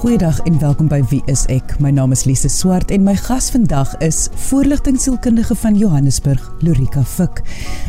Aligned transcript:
Goeiedag 0.00 0.38
en 0.40 0.58
welkom 0.58 0.88
by 0.88 1.02
Wie 1.10 1.20
is 1.28 1.42
ek? 1.52 1.74
My 1.76 1.90
naam 1.92 2.14
is 2.16 2.22
Lise 2.24 2.48
Swart 2.48 2.88
en 2.94 3.02
my 3.04 3.12
gas 3.20 3.50
vandag 3.52 3.90
is 4.00 4.30
voorligtingsielkundige 4.46 5.52
van 5.60 5.76
Johannesburg, 5.76 6.40
Lorika 6.64 7.02
Fik. 7.04 7.42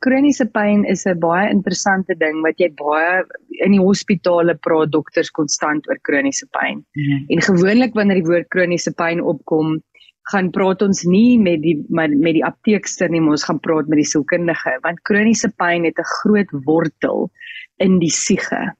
Kroniese 0.04 0.44
pyn 0.54 0.84
is 0.84 1.06
'n 1.06 1.18
baie 1.18 1.48
interessante 1.50 2.14
ding 2.14 2.42
wat 2.44 2.60
jy 2.60 2.68
baie 2.76 3.24
in 3.64 3.72
die 3.72 3.82
hospitale 3.82 4.54
praat 4.54 4.92
dokters 4.92 5.30
konstant 5.30 5.88
oor 5.88 5.98
kroniese 6.02 6.46
pyn. 6.52 6.84
Mm. 6.94 7.24
En 7.32 7.40
gewoonlik 7.40 7.94
wanneer 7.94 8.20
die 8.20 8.28
woord 8.28 8.48
kroniese 8.48 8.92
pyn 8.92 9.20
opkom, 9.20 9.80
gaan 10.30 10.50
praat 10.52 10.82
ons 10.82 11.04
nie 11.04 11.38
met 11.40 11.62
die 11.62 11.76
met, 11.88 12.12
met 12.12 12.36
die 12.36 12.44
apteekster 12.44 13.08
nie, 13.08 13.20
ons 13.20 13.44
gaan 13.48 13.58
praat 13.58 13.88
met 13.88 13.96
die 13.96 14.10
sielkundige 14.10 14.76
want 14.84 15.00
kroniese 15.08 15.48
pyn 15.56 15.84
het 15.88 15.98
'n 15.98 16.12
groot 16.22 16.50
wortel 16.66 17.30
in 17.78 17.98
die 17.98 18.12
siege. 18.12 18.76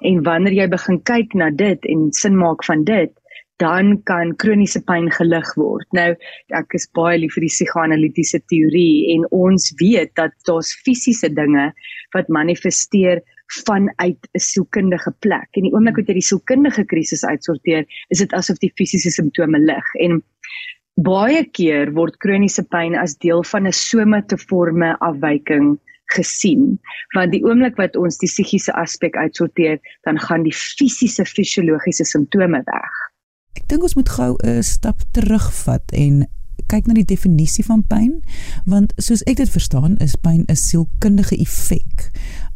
En 0.00 0.22
wanneer 0.24 0.52
jy 0.52 0.68
begin 0.72 1.00
kyk 1.08 1.34
na 1.34 1.50
dit 1.50 1.84
en 1.92 2.08
sin 2.16 2.36
maak 2.36 2.64
van 2.64 2.84
dit, 2.84 3.12
dan 3.60 3.98
kan 4.08 4.32
kroniese 4.40 4.80
pyn 4.88 5.10
gelig 5.12 5.48
word. 5.60 5.84
Nou, 5.96 6.14
ek 6.56 6.76
is 6.78 6.88
baie 6.96 7.18
lief 7.20 7.34
vir 7.36 7.44
die 7.44 7.52
psigoanalitiese 7.52 8.40
teorie 8.48 9.12
en 9.14 9.26
ons 9.36 9.68
weet 9.82 10.14
dat 10.16 10.32
daar's 10.48 10.72
fisiese 10.86 11.28
dinge 11.36 11.68
wat 12.16 12.32
manifesteer 12.32 13.20
vanuit 13.66 14.28
'n 14.34 14.40
sielkundige 14.40 15.12
plek. 15.20 15.48
En 15.52 15.62
die 15.66 15.74
oomblik 15.74 15.96
wat 15.96 16.08
jy 16.08 16.14
die 16.14 16.30
sielkundige 16.30 16.84
krisis 16.84 17.24
uitsorteer, 17.24 17.84
is 18.08 18.18
dit 18.18 18.32
asof 18.32 18.58
die 18.58 18.72
fisiese 18.76 19.10
simptome 19.10 19.58
lig. 19.58 19.86
En 20.00 20.22
baie 20.96 21.44
keer 21.44 21.92
word 21.92 22.16
kroniese 22.18 22.62
pyn 22.62 22.94
as 22.96 23.18
deel 23.18 23.42
van 23.44 23.66
'n 23.66 23.72
somatoforme 23.72 24.96
afwyking 25.00 25.78
gesien 26.14 26.78
want 27.14 27.32
die 27.34 27.42
oomblik 27.44 27.78
wat 27.80 27.96
ons 27.96 28.18
die 28.22 28.30
psigiese 28.30 28.74
aspek 28.78 29.16
uitsorteer 29.16 29.78
dan 30.08 30.18
gaan 30.18 30.46
die 30.46 30.54
fisiese 30.54 31.24
fisiologiese 31.24 32.04
simptome 32.04 32.62
weg. 32.66 32.98
Ek 33.58 33.66
dink 33.70 33.82
ons 33.82 33.96
moet 33.98 34.08
gou 34.08 34.36
'n 34.44 34.62
stap 34.62 35.02
terugvat 35.12 35.84
en 35.92 36.26
kyk 36.66 36.86
na 36.86 36.94
die 36.94 37.06
definisie 37.06 37.64
van 37.64 37.82
pyn 37.88 38.20
want 38.66 38.92
soos 38.98 39.22
ek 39.30 39.36
dit 39.36 39.50
verstaan 39.50 39.96
is 40.00 40.16
pyn 40.16 40.44
'n 40.48 40.56
sielkundige 40.56 41.36
effek. 41.40 42.10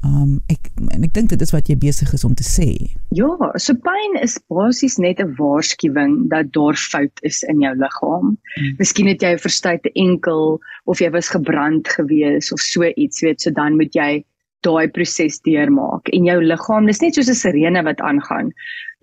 Um 0.05 0.43
ek 0.53 0.71
en 0.93 1.05
ek 1.05 1.15
dink 1.15 1.31
dit 1.31 1.41
is 1.41 1.53
wat 1.53 1.69
jy 1.69 1.77
besig 1.77 2.13
is 2.13 2.25
om 2.25 2.35
te 2.35 2.45
sê. 2.45 2.93
Ja, 3.17 3.31
so 3.57 3.75
pyn 3.75 4.21
is 4.21 4.39
basies 4.49 4.99
net 4.99 5.21
'n 5.21 5.35
waarskuwing 5.39 6.29
dat 6.29 6.53
daar 6.53 6.77
fout 6.77 7.19
is 7.23 7.43
in 7.43 7.61
jou 7.61 7.75
liggaam. 7.75 8.37
Hmm. 8.55 8.75
Miskien 8.79 9.09
het 9.09 9.23
jy 9.23 9.33
'n 9.33 9.39
verstuite 9.39 9.91
enkel 9.95 10.61
of 10.85 11.01
jy 11.01 11.11
was 11.11 11.29
gebrand 11.29 11.89
gewees 11.89 12.53
of 12.53 12.61
so 12.61 12.85
iets, 12.85 13.21
weet, 13.23 13.41
so 13.41 13.51
dan 13.51 13.77
moet 13.77 13.95
jy 13.95 14.25
daai 14.65 14.89
proses 14.89 15.41
deurmaak 15.45 16.09
en 16.17 16.25
jou 16.29 16.41
liggaam 16.43 16.87
dis 16.87 17.01
net 17.03 17.15
soos 17.15 17.31
'n 17.31 17.41
sirene 17.41 17.83
wat 17.85 18.01
aangaan. 18.01 18.53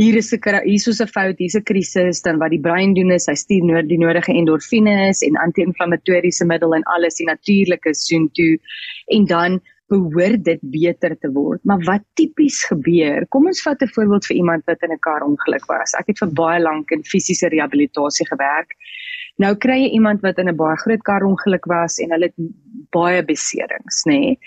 Hier 0.01 0.15
is 0.17 0.33
'n 0.33 0.39
hier 0.65 0.87
is 0.91 1.01
'n 1.01 1.07
fout, 1.15 1.37
hier's 1.37 1.55
'n 1.55 1.63
krisis, 1.69 2.21
dan 2.25 2.39
wat 2.39 2.49
die 2.49 2.63
brein 2.67 2.93
doen 2.97 3.11
is 3.11 3.27
hy 3.29 3.35
stuur 3.35 3.65
nood 3.69 3.87
die 3.87 3.99
nodige 4.01 4.33
endorfine 4.33 4.95
en 5.27 5.35
anti-inflammatoriese 5.45 6.45
middel 6.51 6.73
en 6.73 6.83
alles 6.95 7.19
die 7.19 7.27
natuurlike 7.27 7.93
soen 7.93 8.25
toe 8.33 8.57
en 9.15 9.25
dan 9.25 9.59
behoort 9.93 10.43
dit 10.43 10.61
beter 10.61 11.13
te 11.19 11.29
word. 11.35 11.61
Maar 11.63 11.83
wat 11.89 12.03
tipies 12.15 12.63
gebeur? 12.71 13.27
Kom 13.29 13.45
ons 13.51 13.61
vat 13.61 13.81
'n 13.81 13.93
voorbeeld 13.93 14.25
vir 14.25 14.37
iemand 14.37 14.65
wat 14.65 14.81
in 14.81 14.91
'n 14.91 15.05
kar 15.07 15.21
ongeluk 15.21 15.65
was. 15.69 15.93
Ek 15.99 16.07
het 16.07 16.17
vir 16.17 16.33
baie 16.33 16.59
lank 16.59 16.91
in 16.91 17.03
fisiese 17.03 17.47
rehabilitasie 17.53 18.25
gewerk. 18.25 18.73
Nou 19.37 19.55
kry 19.55 19.77
jy 19.83 19.91
iemand 19.99 20.21
wat 20.21 20.39
in 20.39 20.49
'n 20.49 20.55
baie 20.55 20.77
groot 20.77 21.03
kar 21.03 21.23
ongeluk 21.23 21.65
was 21.65 21.99
en 21.99 22.09
hulle 22.11 22.25
het 22.25 22.39
baie 22.89 23.23
beserings, 23.23 24.03
nê. 24.05 24.19
Nee? 24.19 24.39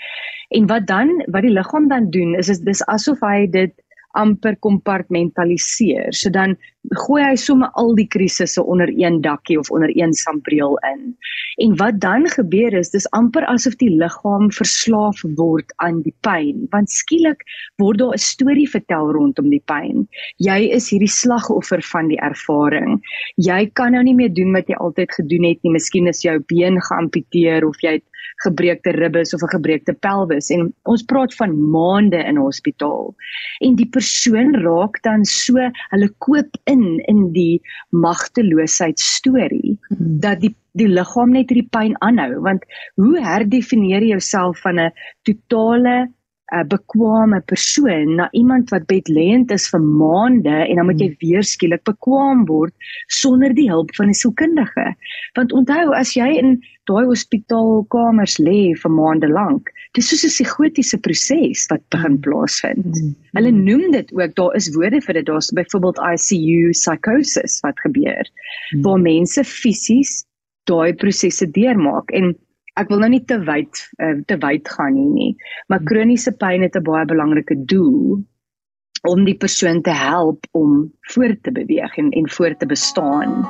En 0.51 0.67
wat 0.67 0.87
dan 0.87 1.23
wat 1.29 1.43
die 1.43 1.55
liggaam 1.55 1.89
dan 1.89 2.11
doen 2.11 2.35
is 2.35 2.49
is 2.49 2.61
dis 2.61 2.83
asof 2.87 3.21
hy 3.21 3.47
dit 3.47 3.73
amper 4.15 4.57
kompartmentaliseer. 4.61 6.15
So 6.15 6.31
dan 6.31 6.57
gooi 6.93 7.23
hy 7.25 7.35
sommer 7.41 7.71
al 7.81 7.95
die 7.97 8.07
krisisse 8.07 8.63
onder 8.63 8.91
een 8.93 9.21
dakkie 9.25 9.59
of 9.59 9.71
onder 9.71 9.91
een 9.97 10.13
sambreel 10.13 10.77
in. 10.93 11.17
En 11.57 11.77
wat 11.77 12.01
dan 12.01 12.29
gebeur 12.29 12.75
is 12.75 12.91
dis 12.91 13.09
amper 13.17 13.47
asof 13.49 13.77
die 13.81 13.91
liggaam 13.91 14.51
verslaaf 14.53 15.23
word 15.39 15.73
aan 15.77 16.03
die 16.03 16.15
pyn, 16.27 16.67
want 16.71 16.91
skielik 16.91 17.41
word 17.83 17.99
daar 17.99 18.15
'n 18.15 18.19
storie 18.19 18.69
vertel 18.69 19.13
rondom 19.13 19.51
die 19.51 19.63
pyn. 19.65 20.09
Jy 20.37 20.61
is 20.77 20.91
hierdie 20.91 21.11
slagoffer 21.11 21.83
van 21.83 22.09
die 22.09 22.21
ervaring. 22.21 23.01
Jy 23.37 23.71
kan 23.73 23.93
nou 23.93 24.03
nie 24.03 24.15
meer 24.15 24.35
doen 24.35 24.53
wat 24.53 24.69
jy 24.69 24.75
altyd 24.75 25.11
gedoen 25.13 25.45
het 25.45 25.63
nie. 25.63 25.73
Miskien 25.73 26.07
is 26.07 26.23
jou 26.23 26.39
been 26.47 26.81
geamputeer 26.81 27.67
of 27.67 27.81
jy 27.81 27.93
het 27.93 28.05
gebreekte 28.43 28.91
ribbes 28.91 29.35
of 29.35 29.43
'n 29.43 29.55
gebreekte 29.57 29.93
pelvis 29.93 30.51
en 30.51 30.75
ons 30.83 31.03
praat 31.03 31.35
van 31.35 31.71
maande 31.71 32.21
in 32.31 32.37
hospitaal. 32.37 33.15
En 33.61 33.75
die 33.75 33.89
persoon 33.89 34.55
raak 34.55 35.03
dan 35.03 35.25
so, 35.25 35.71
hulle 35.91 36.09
koop 36.19 36.51
in 36.65 36.74
in 37.11 37.33
die 37.33 37.63
magteloosheid 37.91 39.01
storie 39.01 39.79
hmm. 39.89 40.21
dat 40.21 40.41
die 40.41 40.55
die 40.75 40.91
liggaam 40.91 41.31
net 41.31 41.53
hierdie 41.53 41.71
pyn 41.71 41.95
aanhou 42.03 42.41
want 42.43 42.65
hoe 42.99 43.21
herdefinieer 43.23 44.03
jy 44.03 44.17
jouself 44.17 44.63
van 44.67 44.81
'n 44.81 44.93
totale 45.23 45.95
'n 46.53 46.69
bekwame 46.69 47.41
persoon 47.49 48.15
na 48.17 48.29
iemand 48.33 48.71
wat 48.71 48.85
bedlêend 48.87 49.51
is 49.51 49.65
vir 49.73 49.81
maande 49.81 50.57
en 50.69 50.77
dan 50.77 50.87
moet 50.87 51.01
jy 51.01 51.09
hmm. 51.09 51.21
weer 51.23 51.43
skielik 51.43 51.85
bekwam 51.89 52.45
word 52.51 52.75
sonder 53.09 53.55
die 53.57 53.71
hulp 53.71 53.95
van 53.97 54.13
'n 54.13 54.19
sielkundige. 54.21 54.87
Want 55.39 55.53
onthou 55.53 55.95
as 55.97 56.13
jy 56.15 56.29
in 56.43 56.61
daai 56.91 57.07
hospitaalkamers 57.09 58.37
lê 58.39 58.77
vir 58.83 58.93
maande 58.93 59.29
lank, 59.33 59.73
dis 59.97 60.09
soos 60.09 60.25
'n 60.25 60.35
psigotiese 60.37 61.01
proses 61.01 61.65
wat 61.73 61.83
begin 61.89 62.21
plaasvind. 62.21 62.93
Hmm. 62.93 63.17
Hulle 63.33 63.51
noem 63.51 63.91
dit 63.97 64.13
ook, 64.13 64.37
daar 64.37 64.55
is 64.55 64.69
woorde 64.77 65.01
vir 65.01 65.15
dit, 65.15 65.27
daar's 65.27 65.53
byvoorbeeld 65.57 66.05
ICU 66.13 66.71
psychosis 66.77 67.61
wat 67.65 67.81
gebeur 67.81 68.25
hmm. 68.29 68.83
waar 68.83 69.01
mense 69.01 69.45
fisies 69.45 70.25
daai 70.69 70.93
prosesse 70.93 71.47
deurmaak 71.51 72.11
en 72.11 72.37
ek 72.81 72.91
wil 72.91 73.05
nou 73.05 73.11
nie 73.13 73.23
te 73.23 73.39
wyd 73.47 73.81
uh, 74.03 74.17
te 74.27 74.37
wyd 74.43 74.69
gaan 74.77 74.97
nie 74.99 75.11
nie, 75.15 75.33
maar 75.71 75.79
hmm. 75.79 75.89
kroniese 75.91 76.33
pyn 76.39 76.65
het 76.67 76.77
'n 76.77 76.87
baie 76.87 77.07
belangrike 77.07 77.57
doel 77.71 78.23
om 79.05 79.25
die 79.25 79.37
persoon 79.37 79.83
te 79.83 79.95
help 79.95 80.47
om 80.53 80.91
voort 81.15 81.43
te 81.43 81.53
beweeg 81.53 81.97
en 82.03 82.11
en 82.11 82.29
voort 82.29 82.59
te 82.59 82.67
bestaan. 82.67 83.45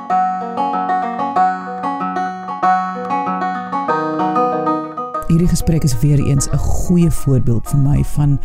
Hierdie 5.27 5.49
gesprek 5.49 5.83
is 5.83 5.99
weer 5.99 6.21
eens 6.21 6.49
'n 6.51 6.57
goeie 6.57 7.11
voorbeeld 7.11 7.67
vir 7.69 7.79
my 7.79 8.03
van 8.03 8.39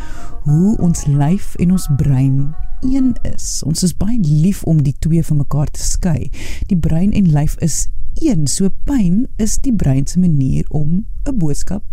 hoe 0.49 0.79
ons 0.79 1.07
lyf 1.07 1.55
en 1.57 1.71
ons 1.71 1.89
brein 1.97 2.55
een 2.81 3.17
is. 3.23 3.63
Ons 3.67 3.83
is 3.83 3.97
baie 3.97 4.19
lief 4.21 4.63
om 4.65 4.83
die 4.83 4.97
twee 4.99 5.25
van 5.25 5.37
mekaar 5.37 5.69
te 5.71 5.81
skei. 5.81 6.31
Die 6.67 6.79
brein 6.79 7.13
en 7.13 7.33
lyf 7.33 7.57
is 7.59 7.89
een. 8.21 8.47
So 8.47 8.69
pyn 8.85 9.27
is 9.37 9.59
die 9.65 9.75
brein 9.75 10.07
se 10.07 10.21
manier 10.21 10.65
om 10.69 11.07
'n 11.29 11.39
boodskap 11.39 11.85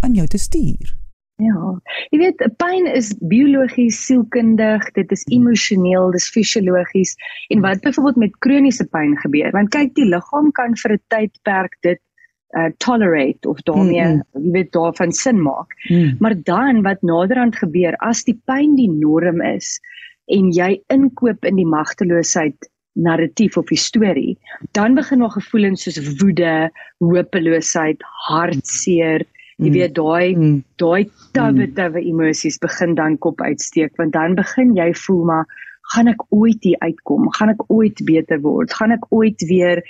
aan 0.00 0.14
jou 0.14 0.26
te 0.26 0.38
stuur. 0.38 0.94
Ja. 1.42 1.80
Jy 2.10 2.18
weet, 2.18 2.42
pyn 2.62 2.86
is 2.86 3.10
biologies, 3.18 3.98
sielkundig, 4.06 4.84
dit 4.94 5.10
is 5.10 5.24
emosioneel, 5.34 6.12
dis 6.14 6.28
fisiologies 6.30 7.16
en 7.50 7.64
wat 7.64 7.82
byvoorbeeld 7.82 8.16
met 8.22 8.36
kroniese 8.38 8.86
pyn 8.86 9.16
gebeur? 9.18 9.50
Want 9.50 9.72
kyk, 9.74 9.94
die 9.98 10.06
liggaam 10.06 10.52
kan 10.54 10.76
vir 10.82 10.92
'n 10.92 11.02
tydperk 11.08 11.74
dit 11.82 12.00
uh 12.54 12.70
tolerate 12.78 13.48
of 13.48 13.58
daarmee, 13.66 14.04
mm 14.04 14.22
-hmm. 14.32 14.44
jy 14.44 14.50
weet, 14.52 14.72
daarvan 14.72 15.12
sin 15.12 15.42
maak. 15.42 15.74
Mm. 15.88 16.16
Maar 16.18 16.42
dan 16.42 16.82
wat 16.82 17.02
naderhand 17.02 17.56
gebeur 17.56 17.96
as 17.96 18.24
die 18.24 18.40
pyn 18.46 18.76
die 18.76 18.90
norm 18.90 19.42
is 19.42 19.80
en 20.26 20.52
jy 20.52 20.82
inkoop 20.86 21.44
in 21.44 21.56
die 21.56 21.66
magteloosheid 21.66 22.70
narratief 22.94 23.56
of 23.56 23.68
storie, 23.74 24.38
dan 24.72 24.94
begin 24.94 25.18
daar 25.18 25.34
gevoelens 25.34 25.82
soos 25.82 25.98
woede, 26.20 26.70
hopeloosheid, 26.98 28.02
hartseer 28.28 29.26
Jy 29.62 29.68
mm. 29.70 29.74
weet 29.74 29.92
daai 29.94 30.34
mm. 30.34 30.54
daai 30.82 31.04
tawe 31.36 31.66
mm. 31.66 31.74
tawe 31.76 32.00
emosies 32.02 32.58
begin 32.58 32.96
dan 32.98 33.18
kop 33.22 33.38
uitsteek 33.40 33.94
want 34.00 34.16
dan 34.16 34.34
begin 34.34 34.72
jy 34.74 34.88
voel 35.04 35.22
maar 35.30 35.44
gaan 35.92 36.08
ek 36.08 36.22
ooit 36.32 36.62
hier 36.64 36.80
uitkom? 36.80 37.28
Gaan 37.36 37.52
ek 37.52 37.62
ooit 37.68 38.00
beter 38.08 38.40
word? 38.40 38.72
Gaan 38.72 38.94
ek 38.94 39.04
ooit 39.12 39.40
weer 39.50 39.82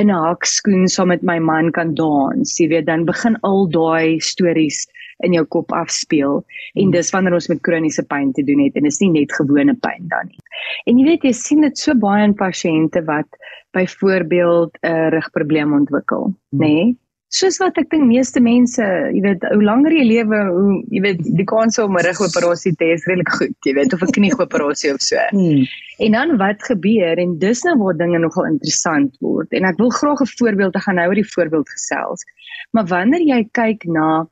in 0.00 0.12
'n 0.12 0.22
hakskoen 0.24 0.86
saam 0.92 1.08
met 1.08 1.24
my 1.24 1.38
man 1.40 1.72
kan 1.72 1.94
dans? 1.94 2.58
Jy 2.60 2.68
weet, 2.68 2.86
dan 2.86 3.06
begin 3.08 3.38
al 3.48 3.66
daai 3.72 4.20
stories 4.20 4.84
in 5.26 5.32
jou 5.32 5.44
kop 5.46 5.72
afspeel 5.72 6.38
en 6.40 6.82
hmm. 6.82 6.94
dis 6.94 7.10
wanneer 7.14 7.34
ons 7.38 7.48
met 7.48 7.62
kroniese 7.66 8.04
pyn 8.06 8.32
te 8.32 8.44
doen 8.46 8.62
het 8.64 8.76
en 8.76 8.86
dit 8.86 8.92
is 8.92 9.00
nie 9.00 9.10
net 9.10 9.32
gewone 9.32 9.74
pyn 9.74 10.08
dan 10.12 10.30
nie. 10.30 10.38
En 10.86 10.98
jy 10.98 11.08
weet 11.10 11.26
jy 11.26 11.32
sien 11.32 11.66
dit 11.66 11.78
so 11.78 11.94
baie 11.94 12.24
in 12.24 12.36
pasiënte 12.38 13.04
wat 13.10 13.28
byvoorbeeld 13.76 14.78
'n 14.82 15.10
rugprobleem 15.16 15.74
ontwikkel, 15.82 16.32
hmm. 16.32 16.60
nê? 16.62 16.74
Nee? 16.74 16.96
soos 17.34 17.58
wat 17.60 17.76
ek 17.80 17.90
dink 17.92 18.06
meeste 18.08 18.40
mense, 18.40 18.84
jy 19.12 19.20
weet, 19.24 19.42
hoe 19.52 19.64
langer 19.64 19.92
jy 19.92 20.04
lewe, 20.06 20.38
hoe 20.54 20.78
jy 20.94 21.02
weet, 21.04 21.20
die 21.36 21.46
kans 21.48 21.76
om 21.82 21.96
'n 21.96 22.04
rugoperasie 22.06 22.72
te 22.76 22.88
hê 22.88 22.94
is 22.96 23.04
redelik 23.08 23.32
goed, 23.36 23.56
jy 23.66 23.74
weet, 23.76 23.92
of 23.92 24.02
'n 24.02 24.14
knieoperasie 24.16 24.94
of 24.94 25.02
so. 25.04 25.20
Hmm. 25.30 25.66
En 25.98 26.12
dan 26.12 26.36
wat 26.38 26.62
gebeur 26.62 27.18
en 27.18 27.38
dis 27.38 27.62
nou 27.64 27.76
waar 27.78 27.96
dinge 27.96 28.18
nogal 28.18 28.46
interessant 28.46 29.12
word. 29.20 29.52
En 29.52 29.64
ek 29.64 29.76
wil 29.76 29.90
graag 29.90 30.20
'n 30.20 30.32
voorbeeld, 30.38 30.76
ek 30.76 30.82
gaan 30.82 30.94
nou 30.94 31.08
oor 31.08 31.20
die 31.20 31.32
voorbeeld 31.34 31.68
gesels. 31.68 32.24
Maar 32.72 32.86
wanneer 32.86 33.20
jy 33.20 33.48
kyk 33.52 33.84
na 33.84 34.26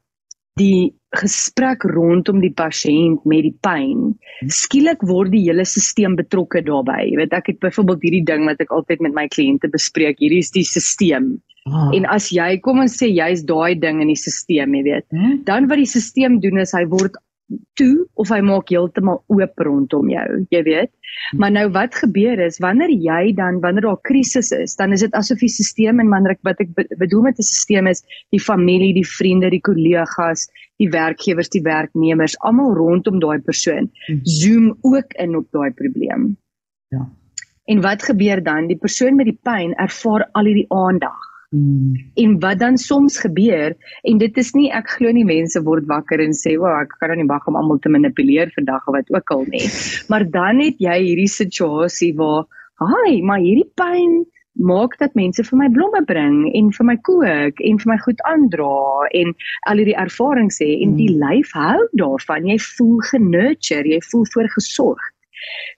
die 0.61 0.94
gesprek 1.17 1.85
rondom 1.94 2.41
die 2.43 2.53
pasiënt 2.53 3.25
met 3.29 3.47
die 3.47 3.55
pyn, 3.64 4.12
skielik 4.53 5.05
word 5.08 5.32
die 5.32 5.44
hele 5.47 5.64
stelsel 5.69 6.17
betrokke 6.19 6.62
daarbey. 6.67 7.11
Jy 7.11 7.20
weet, 7.23 7.37
ek 7.37 7.53
het 7.53 7.61
byvoorbeeld 7.64 8.05
hierdie 8.05 8.25
ding 8.29 8.49
wat 8.49 8.61
ek 8.64 8.73
altyd 8.75 9.05
met 9.05 9.17
my 9.17 9.26
kliënte 9.32 9.70
bespreek. 9.73 10.20
Hierdie 10.20 10.44
is 10.44 10.53
die 10.56 10.64
stelsel 10.67 11.37
Ah. 11.67 11.91
En 11.97 12.05
as 12.14 12.29
jy 12.31 12.61
kom 12.62 12.79
en 12.79 12.91
sê 12.91 13.08
jy's 13.11 13.43
daai 13.47 13.75
ding 13.82 13.99
in 14.03 14.12
die 14.12 14.19
stelsel, 14.19 14.75
jy 14.79 14.85
weet, 14.87 15.06
hmm? 15.11 15.41
dan 15.49 15.67
wat 15.70 15.81
die 15.81 15.88
stelsel 15.91 16.38
doen 16.43 16.62
is 16.62 16.75
hy 16.76 16.85
word 16.93 17.17
toe 17.79 18.07
of 18.19 18.31
hy 18.35 18.41
maak 18.43 18.71
heeltemal 18.73 19.21
oop 19.33 19.63
rondom 19.67 20.09
jou, 20.11 20.27
jy 20.51 20.63
weet. 20.67 20.91
Hmm. 20.91 21.41
Maar 21.41 21.53
nou 21.55 21.67
wat 21.77 21.95
gebeur 21.95 22.41
is 22.43 22.59
wanneer 22.63 22.91
jy 22.91 23.33
dan 23.39 23.61
wanneer 23.63 23.87
daar 23.87 24.01
krisis 24.09 24.51
is, 24.55 24.75
dan 24.81 24.93
is 24.97 25.05
dit 25.05 25.15
asof 25.15 25.43
die 25.43 25.51
stelsel 25.53 26.03
en 26.03 26.11
wanneer 26.11 26.35
ek 26.35 26.43
wat 26.49 26.63
ek 26.65 26.73
bedoel 26.99 27.29
met 27.29 27.39
'n 27.39 27.47
stelsel 27.47 27.93
is 27.93 28.03
die 28.35 28.43
familie, 28.43 28.95
die 28.95 29.07
vriende, 29.07 29.51
die 29.51 29.63
kollegas, 29.63 30.49
die 30.83 30.91
werkgewers, 30.91 31.53
die 31.55 31.63
werknemers, 31.63 32.37
almal 32.41 32.75
rondom 32.75 33.21
daai 33.21 33.39
persoon 33.39 33.91
hmm. 34.07 34.21
zoom 34.25 34.75
ook 34.83 35.15
in 35.15 35.37
op 35.37 35.47
daai 35.53 35.71
probleem. 35.71 36.37
Ja. 36.91 37.07
En 37.67 37.81
wat 37.81 38.03
gebeur 38.03 38.43
dan? 38.43 38.67
Die 38.67 38.79
persoon 38.79 39.17
met 39.17 39.27
die 39.27 39.39
pyn 39.43 39.75
ervaar 39.75 40.29
al 40.33 40.45
hierdie 40.45 40.71
aandag. 40.71 41.36
Hmm. 41.51 41.95
En 42.15 42.39
wat 42.41 42.59
dan 42.59 42.79
soms 42.79 43.19
gebeur 43.23 43.77
en 44.03 44.19
dit 44.19 44.39
is 44.39 44.53
nie 44.55 44.71
ek 44.75 44.89
glo 44.97 45.13
nie 45.15 45.25
mense 45.25 45.61
word 45.63 45.87
wakker 45.87 46.21
en 46.21 46.35
sê, 46.35 46.57
"Wag, 46.59 46.83
ek 46.83 46.99
kan 46.99 47.09
nou 47.11 47.19
nie 47.23 47.31
wag 47.31 47.47
om 47.47 47.57
almal 47.57 47.79
te 47.79 47.89
manipuleer 47.89 48.51
vandag 48.55 48.89
of 48.89 48.95
wat 48.95 49.11
ook 49.11 49.31
al 49.31 49.45
nie." 49.49 49.69
Maar 50.11 50.31
dan 50.31 50.61
het 50.61 50.79
jy 50.79 50.99
hierdie 50.99 51.31
situasie 51.31 52.15
waar, 52.17 52.45
"Haai, 52.75 53.23
maar 53.23 53.39
hierdie 53.39 53.71
pyn 53.75 54.27
maak 54.57 54.97
dat 54.99 55.15
mense 55.15 55.45
vir 55.45 55.59
my 55.59 55.69
blomme 55.69 56.03
bring 56.09 56.51
en 56.55 56.71
vir 56.73 56.87
my 56.87 56.97
kook 56.97 57.61
en 57.61 57.79
vir 57.79 57.91
my 57.93 57.99
goed 58.05 58.21
aandra 58.25 59.09
en 59.13 59.35
al 59.69 59.77
hierdie 59.77 59.99
ervarings 60.01 60.61
sê 60.63 60.71
en 60.83 60.97
die 60.97 61.13
hmm. 61.13 61.21
lyf 61.21 61.53
hou 61.53 61.89
daarvan. 62.01 62.49
Jy 62.49 62.59
voel 62.77 63.01
genurture, 63.11 63.89
jy 63.89 64.01
voel 64.11 64.25
voorgesorg. 64.33 65.13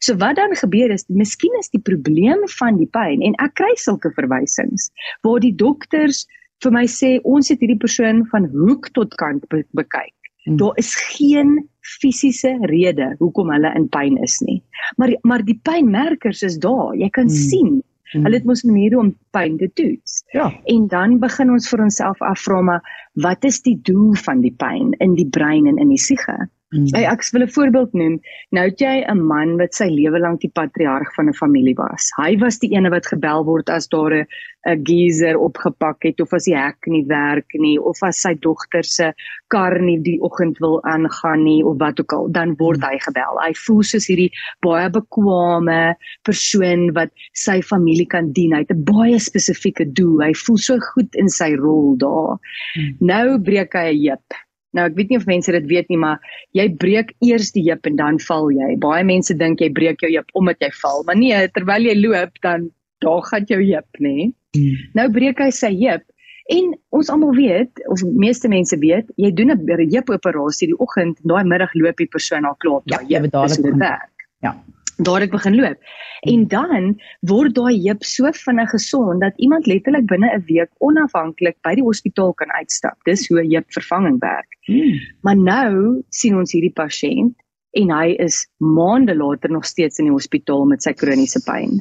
So 0.04 0.16
wat 0.22 0.36
dan 0.36 0.54
gebeur 0.56 0.92
is, 0.94 1.06
miskien 1.08 1.54
is 1.60 1.70
die 1.74 1.82
probleem 1.82 2.44
van 2.58 2.78
die 2.80 2.88
pyn 2.94 3.24
en 3.26 3.36
ek 3.44 3.56
kry 3.60 3.72
sulke 3.80 4.12
verwysings 4.16 4.90
waar 5.26 5.40
die 5.44 5.54
dokters 5.54 6.24
vir 6.64 6.74
my 6.74 6.84
sê 6.90 7.16
ons 7.22 7.50
het 7.52 7.60
hierdie 7.62 7.80
persoon 7.80 8.24
van 8.32 8.48
hoek 8.54 8.90
tot 8.98 9.14
kant 9.20 9.44
be 9.52 9.62
bekyk. 9.78 10.14
Hmm. 10.46 10.56
Daar 10.58 10.78
is 10.80 10.94
geen 11.16 11.58
fisiese 11.98 12.54
rede 12.70 13.12
hoekom 13.18 13.52
hulle 13.54 13.70
in 13.78 13.86
pyn 13.92 14.18
is 14.24 14.40
nie. 14.46 14.62
Maar 14.96 15.14
maar 15.22 15.44
die 15.44 15.58
pynmerkers 15.68 16.42
is 16.42 16.58
daar. 16.58 16.96
Jy 16.98 17.10
kan 17.14 17.30
hmm. 17.30 17.44
sien 17.50 17.78
Hmm. 18.12 18.24
Hulle 18.24 18.38
het 18.38 18.44
mos 18.48 18.62
maniere 18.64 18.98
om 18.98 19.10
pyn 19.36 19.58
te 19.60 19.68
toets. 19.76 20.22
Ja. 20.32 20.48
En 20.64 20.86
dan 20.88 21.18
begin 21.20 21.50
ons 21.52 21.68
vir 21.68 21.82
onsself 21.84 22.22
afvra 22.24 22.60
maar 22.64 22.92
wat 23.20 23.44
is 23.44 23.60
die 23.66 23.76
doel 23.84 24.14
van 24.24 24.40
die 24.40 24.54
pyn 24.56 24.94
in 25.04 25.16
die 25.18 25.28
brein 25.28 25.68
en 25.68 25.76
in 25.76 25.92
die 25.92 26.00
siege? 26.00 26.36
Mm. 26.68 26.84
Hey, 26.92 27.06
ek 27.08 27.22
wil 27.32 27.42
'n 27.42 27.48
voorbeeld 27.48 27.92
noem. 27.96 28.20
Nou 28.52 28.64
het 28.68 28.80
jy 28.80 29.00
'n 29.08 29.22
man 29.26 29.56
wat 29.56 29.74
sy 29.74 29.86
lewe 29.88 30.18
lank 30.20 30.40
die 30.40 30.52
patriarg 30.52 31.14
van 31.14 31.28
'n 31.28 31.34
familie 31.34 31.74
was. 31.74 32.10
Hy 32.16 32.36
was 32.38 32.58
die 32.58 32.68
ene 32.76 32.90
wat 32.90 33.06
gebel 33.06 33.44
word 33.44 33.70
as 33.70 33.88
daar 33.88 34.12
'n 34.12 34.26
'n 34.68 34.84
geyser 34.84 35.38
opgepak 35.38 36.02
het 36.02 36.20
of 36.20 36.32
as 36.32 36.44
die 36.44 36.56
hek 36.56 36.76
nie 36.86 37.04
werk 37.06 37.46
nie 37.54 37.78
of 37.80 38.02
as 38.02 38.20
sy 38.20 38.34
dogter 38.34 38.84
se 38.84 39.12
kar 39.48 39.80
nie 39.80 39.98
die 39.98 40.20
oggend 40.20 40.58
wil 40.58 40.84
aangaan 40.84 41.44
nie 41.44 41.64
of 41.64 41.78
wat 41.78 42.00
ook 42.00 42.12
al, 42.12 42.28
dan 42.28 42.54
word 42.58 42.80
mm. 42.80 42.84
hy 42.84 42.98
gebel. 42.98 43.40
Hy 43.46 43.52
voel 43.54 43.82
soos 43.82 44.06
hierdie 44.06 44.32
baie 44.60 44.90
bekwame 44.90 45.96
persoon 46.22 46.92
wat 46.92 47.08
sy 47.32 47.62
familie 47.62 48.06
kan 48.06 48.32
dien. 48.32 48.52
Hy 48.52 48.58
het 48.58 48.70
'n 48.76 48.84
baie 48.84 49.18
spesifieke 49.18 49.92
doel. 49.92 50.20
Hy 50.20 50.34
voel 50.34 50.58
so 50.58 50.78
goed 50.78 51.14
in 51.14 51.28
sy 51.28 51.54
rol 51.54 51.96
daar. 51.96 52.36
Mm. 52.76 52.96
Nou 53.00 53.38
breek 53.40 53.72
hy 53.72 53.88
'n 53.94 54.04
heup 54.04 54.47
Nou 54.76 54.84
ek 54.88 54.98
weet 54.98 55.12
nie 55.12 55.18
of 55.20 55.26
mense 55.28 55.52
dit 55.52 55.68
weet 55.70 55.88
nie, 55.88 55.98
maar 56.00 56.20
jy 56.56 56.68
breek 56.82 57.14
eers 57.24 57.52
die 57.54 57.64
heup 57.70 57.86
en 57.88 57.96
dan 57.96 58.20
val 58.26 58.50
jy. 58.52 58.74
Baie 58.82 59.04
mense 59.04 59.34
dink 59.34 59.62
jy 59.64 59.70
breek 59.72 60.04
jou 60.04 60.10
heup 60.12 60.28
omdat 60.38 60.60
jy 60.64 60.70
val, 60.82 61.02
maar 61.08 61.16
nee, 61.16 61.40
terwyl 61.56 61.88
jy 61.88 61.96
loop 61.98 62.36
dan 62.44 62.68
daar 63.04 63.24
gaan 63.30 63.48
jou 63.48 63.60
heup, 63.62 63.88
nê? 64.04 64.30
Hmm. 64.56 64.86
Nou 64.98 65.08
breek 65.14 65.40
hy 65.40 65.50
sy 65.54 65.72
heup 65.80 66.04
en 66.52 66.72
ons 66.96 67.10
almal 67.12 67.34
weet 67.36 67.82
of 67.92 68.02
meeste 68.16 68.48
mense 68.48 68.76
weet, 68.80 69.08
jy 69.20 69.30
doen 69.36 69.52
'n 69.52 69.90
heupoperasie 69.92 70.68
die 70.72 70.78
oggend, 70.80 71.18
daai 71.22 71.44
middag 71.44 71.74
loop 71.74 71.96
die 71.96 72.08
persoon 72.08 72.44
al 72.44 72.56
klaar 72.56 72.80
op 72.80 72.88
jou 72.88 73.00
ja, 73.08 73.20
heup. 73.20 74.08
Ja 74.40 74.54
daar 74.98 75.22
ek 75.22 75.30
begin 75.30 75.56
loop. 75.56 75.78
En 76.26 76.46
dan 76.50 76.86
word 77.30 77.54
daai 77.54 77.78
heup 77.86 78.04
so 78.04 78.30
vinnig 78.34 78.70
gesond 78.70 79.22
dat 79.22 79.36
iemand 79.36 79.66
letterlik 79.70 80.06
binne 80.10 80.30
'n 80.34 80.44
week 80.46 80.70
onafhanklik 80.78 81.56
by 81.62 81.74
die 81.74 81.86
hospitaal 81.86 82.32
kan 82.34 82.50
uitstap. 82.50 82.96
Dis 83.04 83.28
hoe 83.28 83.42
'n 83.42 83.50
heupvervanging 83.50 84.18
werk. 84.20 84.50
Hmm. 84.66 84.98
Maar 85.22 85.36
nou 85.36 86.02
sien 86.10 86.36
ons 86.36 86.52
hierdie 86.52 86.74
pasiënt 86.74 87.34
en 87.70 87.90
hy 87.90 88.16
is 88.18 88.48
maande 88.56 89.14
later 89.14 89.50
nog 89.50 89.64
steeds 89.64 89.98
in 89.98 90.04
die 90.04 90.16
hospitaal 90.16 90.64
met 90.66 90.82
sy 90.82 90.92
kroniese 90.92 91.42
pyn. 91.44 91.78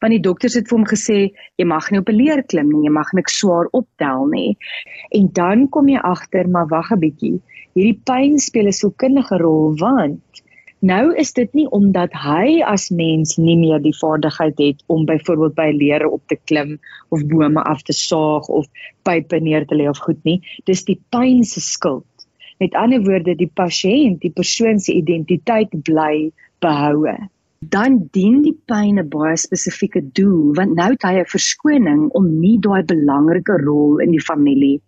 Want 0.00 0.12
die 0.12 0.20
dokters 0.20 0.54
het 0.54 0.68
vir 0.68 0.78
hom 0.78 0.86
gesê 0.86 1.18
jy 1.56 1.66
mag 1.66 1.90
nie 1.90 2.00
op 2.00 2.08
'n 2.08 2.16
leer 2.16 2.42
klim 2.42 2.68
nie, 2.68 2.86
jy 2.86 2.92
mag 2.92 3.12
niks 3.12 3.38
swaar 3.38 3.66
optel 3.72 4.26
nie. 4.26 4.56
En 5.10 5.28
dan 5.32 5.68
kom 5.68 5.88
jy 5.88 5.98
agter, 5.98 6.48
maar 6.48 6.66
wag 6.68 6.92
'n 6.92 7.00
bietjie. 7.00 7.42
Hierdie 7.74 8.00
pyn 8.04 8.38
speel 8.38 8.66
'n 8.66 8.72
sielkundige 8.72 9.38
rol 9.38 9.76
want 9.76 10.43
Nou 10.84 11.14
is 11.16 11.30
dit 11.32 11.52
nie 11.56 11.64
omdat 11.72 12.12
hy 12.20 12.60
as 12.68 12.90
mens 12.92 13.38
nie 13.40 13.54
meer 13.56 13.80
die 13.80 13.94
vaardigheid 13.96 14.58
het 14.60 14.82
om 14.92 15.06
byvoorbeeld 15.08 15.54
by 15.56 15.70
leere 15.72 16.10
op 16.12 16.20
te 16.28 16.36
klim 16.50 16.74
of 17.14 17.22
bome 17.30 17.62
af 17.70 17.80
te 17.88 17.94
saag 17.96 18.50
of 18.52 18.66
pype 19.08 19.40
neer 19.40 19.64
te 19.70 19.78
lê 19.80 19.86
of 19.88 20.02
goed 20.04 20.20
nie. 20.28 20.42
Dis 20.68 20.84
die 20.84 20.98
pyn 21.14 21.40
se 21.48 21.62
skuld. 21.64 22.26
Met 22.60 22.76
ander 22.76 23.00
woorde, 23.06 23.32
die 23.38 23.48
pasiënt, 23.48 24.20
die 24.26 24.34
persoon 24.34 24.82
se 24.82 24.92
identiteit 24.92 25.72
bly 25.88 26.28
behoue. 26.60 27.16
Dan 27.64 27.98
dien 28.12 28.42
die 28.44 28.56
pyn 28.68 29.00
'n 29.00 29.08
baie 29.08 29.40
spesifieke 29.40 30.04
doel 30.20 30.52
want 30.60 30.76
nou 30.76 30.92
het 30.92 31.08
hy 31.08 31.16
'n 31.22 31.32
verskoning 31.32 32.06
om 32.12 32.28
nie 32.44 32.58
daai 32.60 32.84
belangrike 32.84 33.56
rol 33.64 34.04
in 34.04 34.10
die 34.10 34.26
familie 34.28 34.82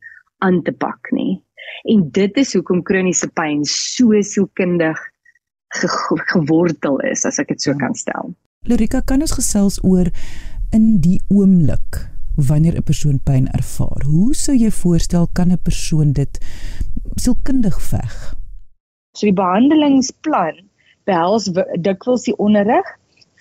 aan 0.44 0.62
te 0.62 0.72
pak 0.72 1.08
nie. 1.12 1.40
En 1.88 2.10
dit 2.10 2.36
is 2.36 2.52
hoekom 2.52 2.82
kroniese 2.82 3.32
pyn 3.32 3.64
so 3.64 4.12
sielkundig 4.20 5.00
ge 5.80 5.88
gewortel 6.32 7.00
is 7.12 7.24
as 7.24 7.38
ek 7.38 7.48
dit 7.54 7.62
so 7.62 7.74
kan 7.78 7.94
stel. 7.94 8.34
Lorika, 8.66 9.00
kan 9.00 9.22
ons 9.22 9.36
gesels 9.38 9.78
oor 9.84 10.10
in 10.74 11.00
die 11.00 11.20
oomblik 11.30 12.00
wanneer 12.36 12.76
'n 12.76 12.82
persoon 12.82 13.18
pyn 13.24 13.48
ervaar. 13.48 14.02
Hoe 14.04 14.34
sou 14.34 14.54
jy 14.56 14.70
voorstel 14.70 15.28
kan 15.32 15.52
'n 15.52 15.62
persoon 15.62 16.12
dit 16.12 16.38
sielkundig 17.16 17.80
veg? 17.80 18.34
So 19.16 19.26
die 19.26 19.32
behandelingsplan 19.32 20.60
behels 21.04 21.50
dikwels 21.80 22.22
die 22.22 22.36
onderrig 22.36 22.86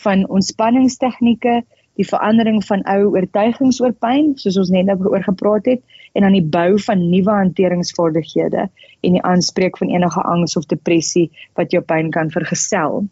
van 0.04 0.28
ontspanningstegnieke, 0.30 1.64
die 1.96 2.08
verandering 2.08 2.62
van 2.68 2.84
ou 2.92 3.12
oortuigings 3.14 3.80
oor 3.84 3.94
pyn, 3.94 4.34
soos 4.40 4.58
ons 4.58 4.72
net 4.74 4.90
nou 4.90 4.98
oor 5.12 5.24
gepraat 5.24 5.70
het, 5.72 5.84
en 6.16 6.26
dan 6.28 6.36
die 6.36 6.44
bou 6.44 6.80
van 6.88 7.10
nuwe 7.10 7.32
hanteringsvaardighede 7.32 8.68
en 8.68 9.18
die 9.18 9.24
aanspreek 9.24 9.78
van 9.78 9.92
enige 9.94 10.22
angs 10.22 10.56
of 10.60 10.68
depressie 10.72 11.30
wat 11.60 11.72
jou 11.76 11.84
pyn 11.84 12.12
kan 12.12 12.32
vergesel. 12.32 13.06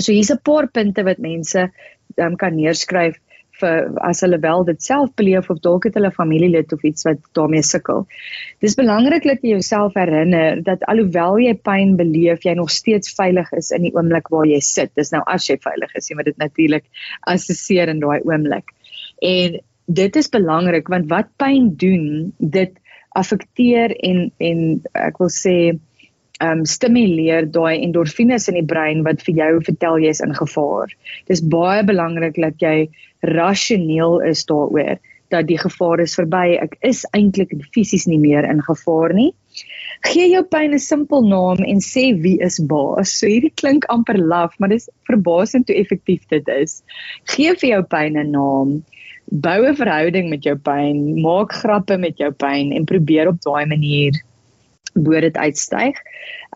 So 0.00 0.12
hier's 0.12 0.32
'n 0.32 0.40
paar 0.44 0.68
punte 0.68 1.04
wat 1.04 1.18
mense 1.18 1.70
um, 2.16 2.36
kan 2.36 2.56
neerskryf 2.56 3.18
vir 3.60 3.90
as 4.06 4.22
hulle 4.24 4.40
wel 4.42 4.64
dit 4.68 4.82
self 4.82 5.12
beleef 5.20 5.50
of 5.52 5.60
dalk 5.64 5.86
het 5.88 5.96
hulle 5.98 6.10
familielid 6.14 6.72
of 6.76 6.84
iets 6.84 7.06
wat 7.08 7.20
daarmee 7.38 7.62
sukkel. 7.66 8.06
Dis 8.64 8.76
belangrik 8.78 9.26
dat 9.28 9.44
jy 9.44 9.54
jouself 9.56 9.96
herinner 9.98 10.62
dat 10.66 10.84
alhoewel 10.90 11.38
jy 11.44 11.54
pyn 11.68 11.96
beleef, 12.00 12.44
jy 12.44 12.56
nog 12.58 12.72
steeds 12.74 13.14
veilig 13.16 13.52
is 13.58 13.70
in 13.76 13.86
die 13.88 13.94
oomblik 13.96 14.30
waar 14.34 14.48
jy 14.48 14.60
sit. 14.64 14.92
Dis 14.98 15.12
nou 15.14 15.22
as 15.26 15.48
jy 15.48 15.58
veilig 15.62 15.94
is, 15.94 16.10
jy 16.10 16.18
moet 16.18 16.30
dit 16.32 16.40
natuurlik 16.42 16.86
assesseer 17.30 17.92
in 17.92 18.02
daai 18.02 18.20
oomblik. 18.24 18.72
En 19.24 19.60
dit 19.90 20.16
is 20.16 20.30
belangrik 20.30 20.88
want 20.88 21.10
wat 21.10 21.30
pyn 21.40 21.72
doen, 21.80 22.32
dit 22.38 22.76
affekteer 23.18 23.94
en 24.06 24.28
en 24.38 24.60
ek 24.94 25.18
wil 25.18 25.32
sê 25.34 25.56
um 26.40 26.64
stimuleer 26.64 27.46
daai 27.52 27.82
endorfines 27.84 28.48
in 28.48 28.56
die 28.60 28.66
brein 28.66 29.04
wat 29.04 29.22
vir 29.26 29.36
jou 29.42 29.52
vertel 29.68 30.00
jy 30.00 30.12
is 30.14 30.22
in 30.24 30.34
gevaar. 30.36 30.92
Dis 31.28 31.44
baie 31.54 31.84
belangrik 31.84 32.40
dat 32.40 32.62
jy 32.64 32.88
rasioneel 33.36 34.20
is 34.30 34.46
daaroor 34.48 34.96
dat 35.30 35.46
die 35.46 35.58
gevaar 35.60 36.00
is 36.02 36.16
verby. 36.18 36.56
Ek 36.58 36.74
is 36.86 37.04
eintlik 37.14 37.52
fisies 37.74 38.08
nie 38.10 38.18
meer 38.18 38.48
in 38.48 38.62
gevaar 38.66 39.14
nie. 39.14 39.30
Gee 40.08 40.30
jou 40.32 40.42
pyn 40.42 40.74
'n 40.74 40.82
simpel 40.82 41.26
naam 41.28 41.60
en 41.62 41.80
sê 41.84 42.04
wie 42.22 42.38
is 42.40 42.58
baas. 42.72 43.12
So 43.18 43.26
hierdie 43.26 43.52
klink 43.54 43.84
amper 43.88 44.18
laf, 44.18 44.56
maar 44.58 44.72
dis 44.72 44.88
verbasend 45.06 45.68
hoe 45.68 45.76
effektief 45.76 46.26
dit 46.30 46.48
is. 46.48 46.82
Gee 47.34 47.54
vir 47.54 47.70
jou 47.70 47.82
pyn 47.82 48.16
'n 48.16 48.32
naam. 48.32 48.82
Bou 49.30 49.60
'n 49.66 49.76
verhouding 49.76 50.30
met 50.30 50.42
jou 50.42 50.56
pyn, 50.56 51.20
maak 51.22 51.52
grappe 51.52 51.98
met 51.98 52.18
jou 52.18 52.32
pyn 52.32 52.72
en 52.72 52.84
probeer 52.84 53.28
op 53.28 53.40
daai 53.40 53.66
manier 53.66 54.12
bo 54.94 55.20
dit 55.20 55.36
uitstyg. 55.36 55.98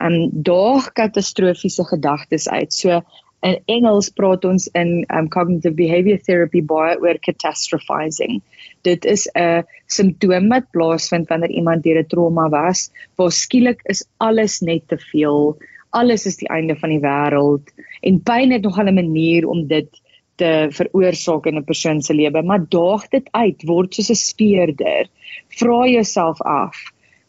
Um 0.03 0.31
daag 0.33 0.93
katastrofiese 0.93 1.85
gedagtes 1.85 2.49
uit. 2.49 2.73
So 2.73 3.03
in 3.45 3.59
Engels 3.69 4.09
praat 4.09 4.45
ons 4.49 4.67
in 4.73 5.05
um 5.13 5.29
cognitive 5.29 5.75
behavior 5.77 6.19
therapy 6.19 6.63
baie 6.65 6.97
oor 7.01 7.19
catastrophizing. 7.21 8.41
Dit 8.83 9.05
is 9.05 9.29
'n 9.35 9.65
simptoom 9.87 10.49
wat 10.49 10.71
plaasvind 10.73 11.29
wanneer 11.29 11.51
iemand 11.51 11.83
deur 11.83 12.01
'n 12.03 12.09
trauma 12.09 12.49
was, 12.49 12.91
waar 13.17 13.33
skielik 13.33 13.81
is 13.85 14.05
alles 14.19 14.61
net 14.61 14.89
te 14.89 14.99
veel. 14.99 15.57
Alles 15.91 16.27
is 16.27 16.37
die 16.37 16.49
einde 16.49 16.77
van 16.77 16.91
die 16.91 17.01
wêreld 17.01 17.69
en 18.03 18.23
pyn 18.23 18.51
het 18.51 18.63
nog 18.63 18.79
'n 18.79 18.95
manier 18.95 19.47
om 19.47 19.67
dit 19.67 19.89
te 20.37 20.67
veroorsaak 20.71 21.47
in 21.47 21.57
'n 21.59 21.65
persoon 21.65 22.03
se 22.03 22.15
lewe, 22.15 22.43
maar 22.43 22.69
daag 22.69 23.09
dit 23.09 23.29
uit, 23.31 23.63
word 23.63 23.95
soos 23.95 24.11
'n 24.11 24.15
speurder. 24.15 25.07
Vra 25.49 25.87
jouself 25.87 26.41
af. 26.43 26.77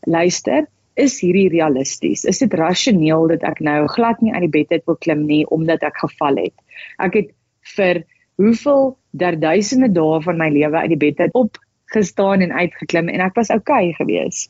Luister, 0.01 0.67
is 0.95 1.19
hierdie 1.19 1.49
realisties? 1.51 2.23
Is 2.23 2.39
dit 2.43 2.53
rasioneel 2.53 3.27
dat 3.35 3.43
ek 3.47 3.61
nou 3.63 3.85
glad 3.91 4.21
nie 4.23 4.33
uit 4.33 4.45
die 4.47 4.53
bed 4.59 4.71
uit 4.71 4.85
wil 4.87 4.99
klim 5.03 5.25
nie 5.27 5.43
omdat 5.51 5.83
ek 5.83 5.99
geval 6.03 6.39
het? 6.39 6.55
Ek 7.03 7.19
het 7.19 7.31
vir 7.75 8.03
hoeveel 8.39 8.95
der 9.11 9.39
duisende 9.39 9.91
dae 9.91 10.19
van 10.23 10.39
my 10.39 10.49
lewe 10.51 10.83
uit 10.83 10.91
die 10.95 11.03
bed 11.05 11.23
uit 11.23 11.39
opgestaan 11.39 12.43
en 12.43 12.55
uitgeklim 12.55 13.11
en 13.11 13.23
ek 13.27 13.35
was 13.39 13.51
oukei 13.53 13.91
okay 13.91 13.97
gewees. 13.99 14.47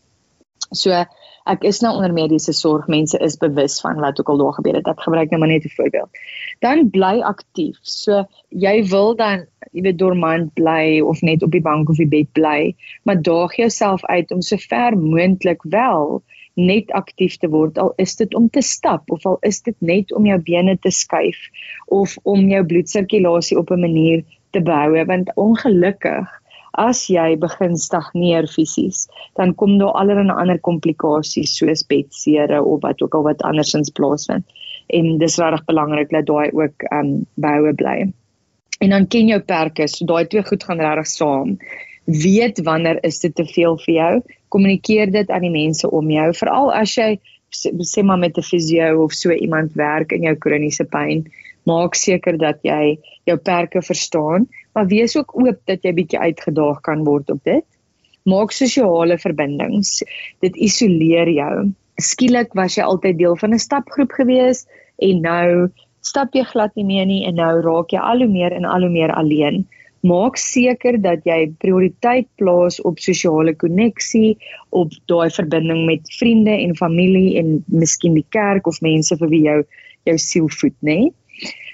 So 0.74 1.04
ek 1.46 1.66
is 1.70 1.82
nou 1.84 1.92
onder 1.98 2.14
mediese 2.14 2.54
sorg. 2.58 2.88
Mense 2.90 3.20
is 3.22 3.38
bewus 3.38 3.78
van 3.84 4.00
wat 4.02 4.20
ook 4.20 4.30
al 4.34 4.42
daar 4.42 4.56
gebeur 4.58 4.80
het. 4.80 4.88
Ek 4.90 5.04
gebruik 5.06 5.30
nou 5.30 5.40
maar 5.40 5.52
net 5.52 5.66
'n 5.66 5.76
voorbeeld. 5.78 6.10
Dan 6.60 6.90
bly 6.90 7.22
aktief. 7.22 7.78
So 7.82 8.26
jy 8.50 8.84
wil 8.90 9.16
dan 9.16 9.46
jy 9.72 9.82
weet 9.82 9.98
dormant 9.98 10.54
bly 10.54 11.02
of 11.02 11.22
net 11.22 11.44
op 11.44 11.52
die 11.52 11.62
bank 11.62 11.90
of 11.90 11.98
die 11.98 12.08
bed 12.08 12.32
bly, 12.32 12.76
maar 13.04 13.22
daag 13.22 13.56
jouself 13.56 14.06
uit 14.06 14.32
om 14.32 14.42
so 14.42 14.58
ver 14.58 14.98
moontlik 14.98 15.62
wel 15.64 16.24
net 16.56 16.92
aktief 16.92 17.38
te 17.38 17.50
word 17.52 17.78
al 17.78 17.94
is 18.02 18.16
dit 18.16 18.36
om 18.36 18.50
te 18.50 18.62
stap 18.62 19.12
of 19.12 19.26
al 19.26 19.38
is 19.44 19.62
dit 19.62 19.76
net 19.80 20.14
om 20.16 20.26
jou 20.26 20.40
bene 20.40 20.78
te 20.78 20.92
skuif 20.92 21.38
of 21.88 22.18
om 22.24 22.48
jou 22.50 22.64
bloedsirkulasie 22.64 23.60
op 23.60 23.72
'n 23.72 23.82
manier 23.82 24.24
te 24.52 24.62
behou 24.62 25.06
want 25.06 25.32
ongelukkig 25.36 26.28
as 26.76 27.08
jy 27.10 27.36
begin 27.40 27.78
stagneer 27.80 28.48
fisies 28.52 29.08
dan 29.40 29.54
kom 29.56 29.78
daar 29.80 29.96
allerlei 30.00 30.36
ander 30.36 30.60
komplikasies 30.60 31.56
soos 31.60 31.84
bedsere 31.88 32.62
of 32.64 32.82
wat 32.84 33.02
ook 33.02 33.16
al 33.16 33.24
wat 33.24 33.42
andersins 33.48 33.92
plaasvind. 33.96 34.46
En 34.88 35.18
dis 35.18 35.38
regtig 35.42 35.66
belangrik 35.66 36.12
dat 36.14 36.28
daai 36.30 36.52
ook 36.54 36.86
um 36.94 37.26
behoue 37.36 37.74
bly. 37.74 38.12
En 38.80 38.90
dan 38.90 39.08
ken 39.08 39.28
jou 39.28 39.40
perke 39.42 39.88
so 39.88 40.06
daai 40.06 40.28
twee 40.28 40.44
goed 40.44 40.64
gaan 40.64 40.84
regtig 40.84 41.08
saam. 41.08 41.58
Weet 42.06 42.62
wanneer 42.64 43.02
is 43.04 43.20
dit 43.20 43.36
te 43.36 43.46
veel 43.46 43.78
vir 43.86 43.94
jou 43.96 44.14
kommunikeer 44.56 45.12
dit 45.12 45.32
aan 45.32 45.48
die 45.48 45.54
mense 45.54 45.90
om 46.02 46.12
jou 46.18 46.30
veral 46.42 46.74
as 46.82 46.98
jy 46.98 47.12
sê 47.56 48.04
maar 48.04 48.20
met 48.20 48.38
'n 48.38 48.50
fisio 48.52 49.04
of 49.04 49.14
so 49.14 49.32
iemand 49.32 49.76
werk 49.76 50.12
in 50.12 50.24
jou 50.30 50.36
kroniese 50.36 50.86
pyn 50.98 51.26
maak 51.66 51.96
seker 51.96 52.38
dat 52.38 52.60
jy 52.64 52.98
jou 53.26 53.38
perke 53.38 53.82
verstaan 53.82 54.48
maar 54.76 54.88
wees 54.92 55.16
ook 55.18 55.32
oop 55.40 55.62
dat 55.72 55.88
jy 55.88 55.94
bietjie 55.96 56.20
uitgedaag 56.20 56.82
kan 56.84 57.06
word 57.08 57.32
op 57.32 57.40
dit. 57.48 57.64
Maak 58.28 58.52
sosiale 58.52 59.18
verbindings 59.22 60.02
dit 60.44 60.58
isoleer 60.68 61.32
jou. 61.32 61.54
Skielik 62.02 62.56
was 62.60 62.76
jy 62.76 62.84
altyd 62.84 63.18
deel 63.22 63.38
van 63.40 63.54
'n 63.56 63.66
stapgroep 63.68 64.12
gewees 64.20 64.66
en 65.00 65.22
nou 65.22 65.70
stap 66.02 66.36
jy 66.36 66.44
glad 66.44 66.76
nie 66.76 66.86
meer 66.86 67.06
nie 67.06 67.24
en 67.26 67.36
nou 67.36 67.62
raak 67.62 67.96
jy 67.96 68.00
al 68.00 68.20
hoe 68.20 68.32
meer 68.32 68.52
en 68.52 68.66
al 68.66 68.82
hoe 68.82 68.92
meer 68.92 69.12
alleen 69.16 69.66
maak 70.06 70.38
seker 70.40 71.00
dat 71.02 71.26
jy 71.28 71.40
prioriteit 71.62 72.28
plaas 72.40 72.80
op 72.86 73.02
sosiale 73.02 73.56
koneksie, 73.58 74.36
op 74.70 74.94
daai 75.10 75.30
verbinding 75.34 75.86
met 75.90 76.12
vriende 76.20 76.54
en 76.54 76.76
familie 76.78 77.38
en 77.42 77.58
miskien 77.68 78.18
die 78.18 78.28
kerk 78.36 78.68
of 78.70 78.82
mense 78.86 79.18
vir 79.22 79.32
wie 79.34 79.44
jou 79.48 79.60
jou 80.06 80.18
siel 80.22 80.50
voed, 80.54 80.76
nê? 80.86 81.00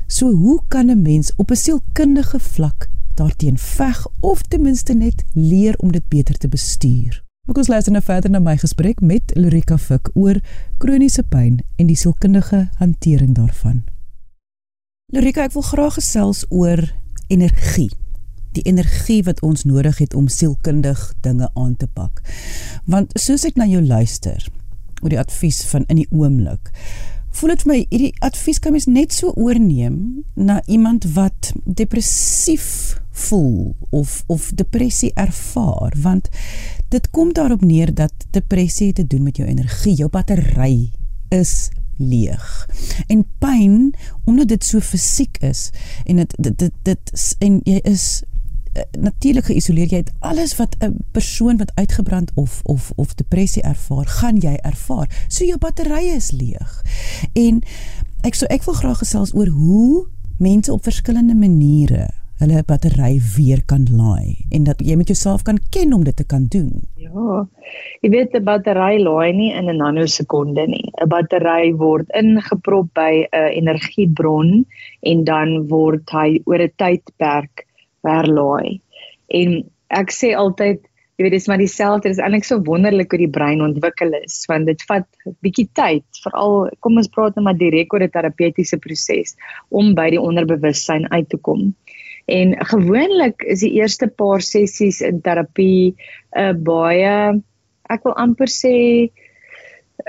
So 0.06 0.32
hoe 0.32 0.61
kan 0.68 0.90
'n 0.90 1.02
mens 1.02 1.32
op 1.37 1.50
'n 1.50 1.56
sielkundige 1.56 2.40
vlak 2.40 2.88
daarteen 3.16 3.58
veg 3.58 4.06
of 4.20 4.42
ten 4.42 4.62
minste 4.62 4.94
net 4.94 5.25
leer 5.35 5.76
om 5.78 5.92
dit 5.92 6.08
beter 6.08 6.38
te 6.38 6.49
bestuur. 6.49 7.23
Ek 7.46 7.58
ons 7.61 7.68
luister 7.70 7.94
nou 7.94 8.02
verder 8.02 8.30
na 8.30 8.40
my 8.42 8.56
gesprek 8.58 8.99
met 9.00 9.30
Lorika 9.38 9.76
Fik 9.78 10.08
oor 10.18 10.40
kroniese 10.82 11.23
pyn 11.23 11.61
en 11.78 11.87
die 11.87 11.99
sielkundige 11.99 12.64
hantering 12.80 13.37
daarvan. 13.37 13.85
Lorika, 15.14 15.44
ek 15.46 15.54
wil 15.54 15.62
graag 15.62 15.94
gesels 16.00 16.42
oor 16.50 16.82
energie. 17.30 17.92
Die 18.58 18.64
energie 18.66 19.20
wat 19.28 19.44
ons 19.46 19.62
nodig 19.62 20.00
het 20.02 20.16
om 20.18 20.26
sielkundig 20.26 20.99
dinge 21.23 21.46
aan 21.54 21.76
te 21.78 21.87
pak. 21.87 22.18
Want 22.90 23.14
soos 23.14 23.46
ek 23.46 23.54
na 23.61 23.68
jou 23.70 23.85
luister 23.85 24.42
oor 25.04 25.12
die 25.12 25.23
advies 25.23 25.62
van 25.70 25.87
in 25.92 26.00
die 26.02 26.11
oomblik, 26.11 26.73
voel 27.37 27.52
dit 27.52 27.62
vir 27.62 27.70
my 27.70 27.80
hierdie 27.92 28.12
advies 28.26 28.58
kan 28.64 28.75
mens 28.75 28.88
net 28.90 29.14
so 29.14 29.30
oorneem 29.37 30.25
na 30.35 30.58
iemand 30.66 31.06
wat 31.14 31.52
depressief 31.62 32.96
voel 33.16 33.75
of 33.90 34.23
of 34.26 34.50
depressie 34.54 35.11
ervaar 35.14 35.94
want 36.02 36.28
dit 36.88 37.11
kom 37.11 37.32
daarop 37.32 37.64
neer 37.64 37.94
dat 37.94 38.12
depressie 38.30 38.92
te 38.92 39.06
doen 39.06 39.23
met 39.23 39.37
jou 39.37 39.49
energie, 39.49 39.94
jou 39.94 40.08
battery 40.11 40.92
is 41.28 41.68
leeg. 41.96 42.68
En 43.06 43.25
pyn, 43.38 43.94
omdat 44.25 44.49
dit 44.49 44.64
so 44.64 44.80
fisiek 44.80 45.38
is 45.40 45.70
en 46.04 46.16
dit 46.16 46.35
dit 46.38 46.58
dit, 46.58 46.73
dit 46.82 47.37
en 47.38 47.61
jy 47.64 47.78
is 47.88 48.04
uh, 48.76 48.82
natuurlik 49.00 49.49
geïsoleer. 49.49 49.88
Jy 49.90 50.02
het 50.04 50.12
alles 50.18 50.56
wat 50.61 50.76
'n 50.85 51.00
persoon 51.12 51.56
wat 51.56 51.73
uitgebrand 51.75 52.30
of 52.35 52.61
of 52.64 52.92
of 52.96 53.14
depressie 53.14 53.62
ervaar, 53.62 54.06
gaan 54.06 54.37
jy 54.37 54.54
ervaar. 54.54 55.25
So 55.28 55.44
jou 55.44 55.58
batterye 55.58 56.14
is 56.14 56.30
leeg. 56.30 56.82
En 57.32 57.62
ek 58.20 58.35
so 58.35 58.46
ek 58.46 58.64
wil 58.64 58.75
graag 58.75 58.99
gesels 58.99 59.35
oor 59.35 59.49
hoe 59.49 60.06
mense 60.38 60.73
op 60.73 60.82
verskillende 60.82 61.35
maniere 61.35 62.11
hulle 62.40 62.62
battery 62.69 63.14
weer 63.37 63.62
kan 63.73 63.87
laai 63.99 64.45
en 64.52 64.64
dat 64.69 64.81
jy 64.85 64.97
met 65.00 65.09
jouself 65.09 65.43
kan 65.43 65.59
ken 65.73 65.95
om 65.97 66.05
dit 66.05 66.16
te 66.16 66.25
kan 66.25 66.47
doen. 66.52 66.83
Ja. 67.00 67.47
Jy 68.02 68.11
weet 68.11 68.35
'n 68.35 68.45
battery 68.45 68.99
laai 69.00 69.33
nie 69.33 69.52
in 69.52 69.71
'n 69.71 69.76
nanosekonde 69.76 70.66
nie. 70.66 70.93
'n 71.00 71.09
Battery 71.09 71.73
word 71.75 72.11
ingeprop 72.21 72.88
by 72.95 73.26
'n 73.33 73.52
energiebron 73.61 74.66
en 75.02 75.25
dan 75.25 75.69
word 75.69 76.11
hy 76.11 76.40
oor 76.45 76.61
'n 76.62 76.76
tydperk 76.76 77.66
herlaai. 78.02 78.81
En 79.28 79.64
ek 79.88 80.12
sê 80.12 80.35
altyd, 80.37 80.81
jy 81.16 81.25
weet 81.25 81.33
dis 81.33 81.49
maar 81.49 81.59
dieselfde, 81.59 82.09
dis 82.09 82.21
eintlik 82.21 82.45
so 82.45 82.61
wonderlik 82.61 83.11
hoe 83.11 83.19
die 83.19 83.33
brein 83.38 83.62
ontwikkel 83.64 84.12
is, 84.21 84.45
want 84.49 84.66
dit 84.66 84.83
vat 84.88 85.07
'n 85.26 85.37
bietjie 85.40 85.69
tyd, 85.73 86.05
veral 86.23 86.69
kom 86.81 86.97
ons 86.97 87.09
praat 87.09 87.37
net 87.37 87.45
maar 87.45 87.57
direk 87.57 87.93
oor 87.93 88.02
'n 88.02 88.11
terapeutiese 88.11 88.78
proses 88.78 89.37
om 89.71 89.95
by 89.95 90.11
die 90.11 90.21
onderbewussyn 90.21 91.09
uit 91.11 91.28
te 91.28 91.38
kom. 91.38 91.75
En 92.26 92.56
gewoonlik 92.66 93.45
is 93.47 93.62
die 93.62 93.76
eerste 93.78 94.09
paar 94.09 94.42
sessies 94.42 95.00
in 95.00 95.23
terapie 95.23 95.95
'n 96.35 96.42
uh, 96.42 96.52
baie 96.52 97.42
ek 97.88 98.02
wil 98.04 98.16
amper 98.18 98.50
sê 98.50 98.75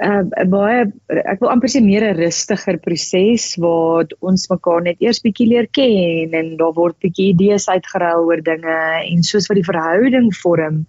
'n 0.02 0.34
uh, 0.34 0.46
baie 0.50 0.92
ek 1.14 1.40
wil 1.42 1.54
amper 1.54 1.70
sê 1.70 1.82
meer 1.82 2.04
'n 2.10 2.18
rustiger 2.18 2.78
proses 2.82 3.56
waar 3.62 4.06
ons 4.22 4.50
mekaar 4.50 4.82
net 4.82 5.02
eers 5.02 5.22
bietjie 5.22 5.50
leer 5.52 5.68
ken 5.80 6.34
en 6.34 6.58
daar 6.58 6.74
word 6.74 6.98
bietjie 7.06 7.30
idees 7.34 7.70
uitgeruil 7.70 8.26
oor 8.26 8.42
dinge 8.42 8.80
en 9.14 9.24
soos 9.24 9.48
wat 9.50 9.62
die 9.62 9.70
verhouding 9.72 10.34
vorm 10.44 10.86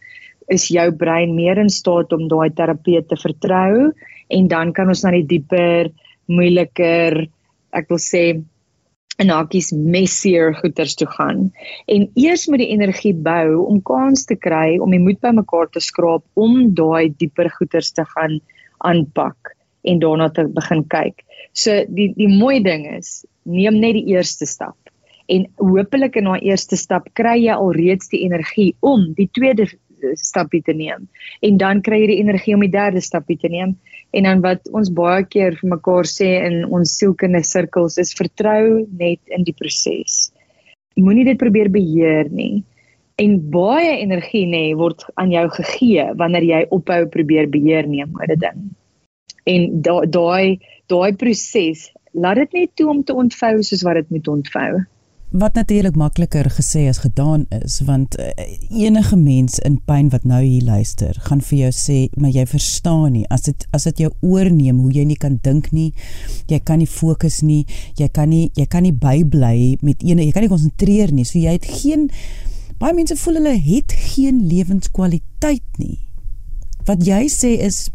is 0.48 0.68
jou 0.72 0.90
brein 0.92 1.34
meer 1.36 1.58
in 1.60 1.68
staat 1.68 2.12
om 2.12 2.28
daai 2.28 2.50
terapeut 2.56 3.08
te 3.08 3.16
vertrou 3.20 3.92
en 4.28 4.48
dan 4.48 4.72
kan 4.72 4.88
ons 4.88 5.04
na 5.04 5.12
die 5.12 5.28
dieper 5.28 5.92
moeiliker 6.26 7.28
ek 7.72 7.88
wil 7.92 8.00
sê 8.00 8.40
en 9.18 9.32
hakies 9.34 9.72
messier 9.74 10.52
goeters 10.60 10.94
toe 10.98 11.08
gaan. 11.10 11.48
En 11.90 12.06
eers 12.14 12.46
moet 12.46 12.62
die 12.62 12.70
energie 12.74 13.14
bou 13.14 13.64
om 13.66 13.80
kans 13.82 14.24
te 14.28 14.36
kry 14.38 14.78
om 14.78 14.94
die 14.94 15.02
moed 15.02 15.20
bymekaar 15.24 15.70
te 15.74 15.82
skraap 15.82 16.24
om 16.38 16.60
daai 16.78 17.10
dieper 17.18 17.50
goeters 17.56 17.90
te 17.96 18.06
gaan 18.14 18.38
aanpak 18.86 19.54
en 19.88 19.98
daarna 20.02 20.28
te 20.34 20.46
begin 20.54 20.84
kyk. 20.92 21.24
So 21.52 21.82
die 21.88 22.12
die 22.14 22.30
mooi 22.30 22.60
ding 22.62 22.86
is, 22.94 23.24
neem 23.42 23.80
net 23.82 23.96
die 23.98 24.14
eerste 24.14 24.46
stap. 24.46 24.76
En 25.28 25.48
hopelik 25.60 26.16
in 26.16 26.30
daai 26.30 26.46
eerste 26.52 26.78
stap 26.78 27.10
kry 27.18 27.36
jy 27.42 27.58
alreeds 27.58 28.12
die 28.14 28.22
energie 28.24 28.70
om 28.80 29.10
die 29.18 29.28
tweede 29.34 29.66
stappie 30.14 30.62
te 30.62 30.72
neem. 30.72 31.08
En 31.42 31.58
dan 31.58 31.82
kry 31.82 32.04
jy 32.04 32.12
die 32.12 32.22
energie 32.22 32.54
om 32.54 32.62
die 32.62 32.72
derde 32.72 33.02
stappie 33.02 33.38
te 33.40 33.50
neem 33.50 33.74
En 34.16 34.24
dan 34.24 34.40
wat 34.40 34.68
ons 34.72 34.90
baie 34.94 35.24
keer 35.28 35.56
vir 35.60 35.70
mekaar 35.74 36.08
sê 36.08 36.28
in 36.46 36.62
ons 36.64 36.96
sielkundige 37.00 37.44
sirkels 37.44 37.98
is 38.00 38.14
vertrou 38.16 38.86
net 38.88 39.20
in 39.34 39.44
die 39.44 39.56
proses. 39.56 40.30
Moenie 40.96 41.26
dit 41.28 41.38
probeer 41.40 41.68
beheer 41.70 42.30
nie. 42.32 42.64
En 43.20 43.36
baie 43.52 43.98
energie 43.98 44.46
nê 44.48 44.64
word 44.78 45.04
aan 45.20 45.32
jou 45.34 45.44
gegee 45.58 46.06
wanneer 46.20 46.46
jy 46.46 46.60
ophou 46.74 47.02
probeer 47.12 47.50
beheer 47.52 47.86
neem 47.86 48.14
oor 48.16 48.32
'n 48.32 48.40
ding. 48.44 48.60
En 49.44 49.82
daai 49.82 50.58
daai 50.88 51.12
proses, 51.12 51.90
laat 52.12 52.36
dit 52.36 52.52
net 52.52 52.70
toe 52.76 52.88
om 52.88 53.02
te 53.04 53.12
ontvou 53.12 53.62
soos 53.62 53.82
wat 53.84 54.00
dit 54.00 54.10
moet 54.10 54.28
ontvou 54.28 54.86
wat 55.30 55.54
natuurlik 55.54 55.96
makliker 55.96 56.48
gesê 56.50 56.86
as 56.88 56.98
gedaan 56.98 57.44
is 57.48 57.80
want 57.84 58.18
uh, 58.18 58.30
enige 58.70 59.16
mens 59.16 59.58
in 59.58 59.76
pyn 59.84 60.08
wat 60.08 60.24
nou 60.24 60.40
hier 60.40 60.64
luister 60.64 61.18
gaan 61.20 61.42
vir 61.44 61.58
jou 61.58 61.72
sê 61.76 61.98
maar 62.16 62.32
jy 62.32 62.46
verstaan 62.48 63.12
nie. 63.12 63.26
As 63.28 63.44
dit 63.44 63.66
as 63.76 63.84
dit 63.90 64.06
jou 64.06 64.10
oorneem 64.24 64.80
hoe 64.80 64.92
jy 64.92 65.04
nie 65.04 65.18
kan 65.20 65.36
dink 65.44 65.68
nie 65.72 65.92
jy 66.48 66.60
kan 66.64 66.80
nie 66.80 66.88
fokus 66.88 67.42
nie 67.44 67.66
jy 68.00 68.08
kan 68.08 68.32
nie 68.32 68.48
jy 68.56 68.64
kan 68.66 68.88
nie 68.88 68.94
bybly 68.96 69.76
met 69.84 70.00
ene 70.00 70.24
jy 70.24 70.32
kan 70.32 70.48
nie 70.48 70.52
konsentreer 70.54 71.12
nie. 71.12 71.28
So 71.28 71.36
jy 71.38 71.58
het 71.58 71.68
geen 71.82 72.08
baie 72.80 72.96
mense 72.96 73.16
voel 73.20 73.42
hulle 73.42 73.56
het 73.60 73.92
geen 74.14 74.46
lewenskwaliteit 74.48 75.76
nie. 75.76 75.98
Wat 76.88 77.04
jy 77.04 77.26
sê 77.28 77.58
is 77.68 77.90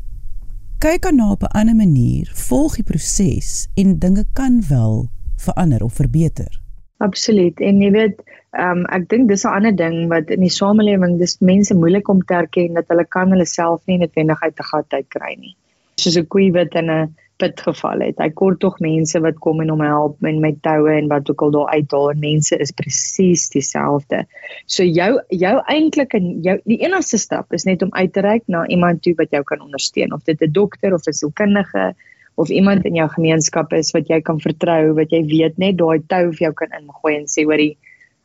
kyk 0.86 1.10
aan 1.10 1.24
op 1.32 1.42
'n 1.42 1.58
ander 1.58 1.76
manier 1.76 2.30
volg 2.36 2.76
die 2.76 2.86
proses 2.86 3.70
en 3.74 3.98
dinge 3.98 4.26
kan 4.34 4.62
wel 4.70 5.10
verander 5.38 5.82
of 5.84 5.94
verbeter 5.94 6.63
Absoluut. 7.04 7.60
En 7.60 7.82
jy 7.84 7.90
weet, 7.92 8.22
ehm 8.54 8.84
um, 8.84 8.86
ek 8.96 9.10
dink 9.12 9.28
dis 9.32 9.44
'n 9.44 9.56
ander 9.58 9.76
ding 9.76 9.98
wat 10.12 10.30
in 10.36 10.46
die 10.46 10.54
samelewing 10.56 11.18
dis 11.20 11.40
mense 11.42 11.76
moeilik 11.76 12.10
om 12.14 12.22
te 12.22 12.38
erken 12.38 12.78
dat 12.80 12.88
hulle 12.94 13.06
kan 13.16 13.34
hulle 13.34 13.48
self 13.50 13.82
nie 13.90 13.98
noodwendig 13.98 14.44
uit 14.46 14.60
'n 14.60 14.70
gat 14.72 14.94
uit 15.00 15.10
kry 15.16 15.34
nie. 15.40 15.56
Soos 16.04 16.18
'n 16.18 16.30
koei 16.36 16.52
wat 16.58 16.76
in 16.82 16.92
'n 16.92 17.16
put 17.42 17.60
geval 17.66 18.00
het. 18.06 18.22
Hy 18.22 18.30
kort 18.30 18.60
tog 18.60 18.80
mense 18.80 19.20
wat 19.26 19.40
kom 19.46 19.62
en 19.62 19.74
hom 19.74 19.82
help 19.82 20.22
met 20.22 20.40
met 20.46 20.62
toue 20.62 20.94
en 20.94 21.08
wat 21.08 21.30
ook 21.30 21.42
al 21.42 21.52
daar 21.52 21.74
uithaal 21.74 22.12
en 22.12 22.20
mense 22.20 22.58
is 22.66 22.72
presies 22.72 23.50
dieselfde. 23.50 24.24
So 24.66 24.84
jou 24.84 25.12
jou 25.30 25.56
eintlik 25.76 26.14
en 26.14 26.40
jou 26.48 26.58
die 26.66 26.80
enigste 26.86 27.18
stap 27.18 27.54
is 27.54 27.66
net 27.66 27.82
om 27.82 27.92
uit 27.92 28.14
te 28.14 28.22
reik 28.22 28.44
na 28.48 28.68
iemand 28.68 29.02
toe 29.02 29.16
wat 29.18 29.32
jou 29.32 29.44
kan 29.44 29.62
ondersteun 29.62 30.14
of 30.14 30.24
dit 30.24 30.42
'n 30.42 30.52
dokter 30.52 30.94
of 30.94 31.08
'n 31.08 31.14
sielkundige 31.14 31.96
of 32.36 32.50
iemand 32.50 32.86
in 32.86 32.98
jou 32.98 33.08
gemeenskap 33.14 33.74
is 33.78 33.92
wat 33.94 34.10
jy 34.10 34.20
kan 34.26 34.40
vertrou, 34.42 34.94
wat 34.98 35.14
jy 35.14 35.22
weet 35.30 35.60
net 35.62 35.78
daai 35.78 36.02
tou 36.10 36.26
vir 36.32 36.48
jou 36.48 36.54
kan 36.64 36.74
ingooi 36.80 37.16
en 37.16 37.28
sê 37.30 37.46
hoorie, 37.46 37.76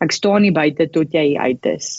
ek 0.04 0.14
staan 0.14 0.46
nie 0.46 0.54
buite 0.54 0.88
tot 0.94 1.14
jy 1.14 1.34
uit 1.36 1.68
is. 1.68 1.98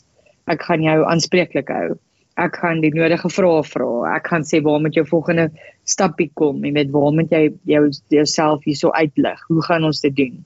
Ek 0.49 0.63
gaan 0.65 0.85
jou 0.85 0.97
aanspreeklik 1.05 1.69
hou. 1.69 1.99
Ek 2.39 2.55
gaan 2.61 2.79
die 2.81 2.91
nodige 2.95 3.29
vrae 3.29 3.63
vra. 3.67 3.89
Ek 4.15 4.29
gaan 4.31 4.45
sê 4.47 4.61
waar 4.65 4.79
moet 4.81 4.95
jou 4.95 5.03
volgende 5.05 5.49
stappie 5.83 6.29
kom? 6.33 6.63
Jy 6.65 6.71
weet 6.77 6.93
waar 6.93 7.11
moet 7.13 7.33
jy 7.35 7.43
jou 7.69 7.83
jouself 8.15 8.63
hierso 8.65 8.93
uitlig? 8.95 9.43
Hoe 9.51 9.65
gaan 9.67 9.85
ons 9.85 10.01
dit 10.05 10.15
doen? 10.15 10.39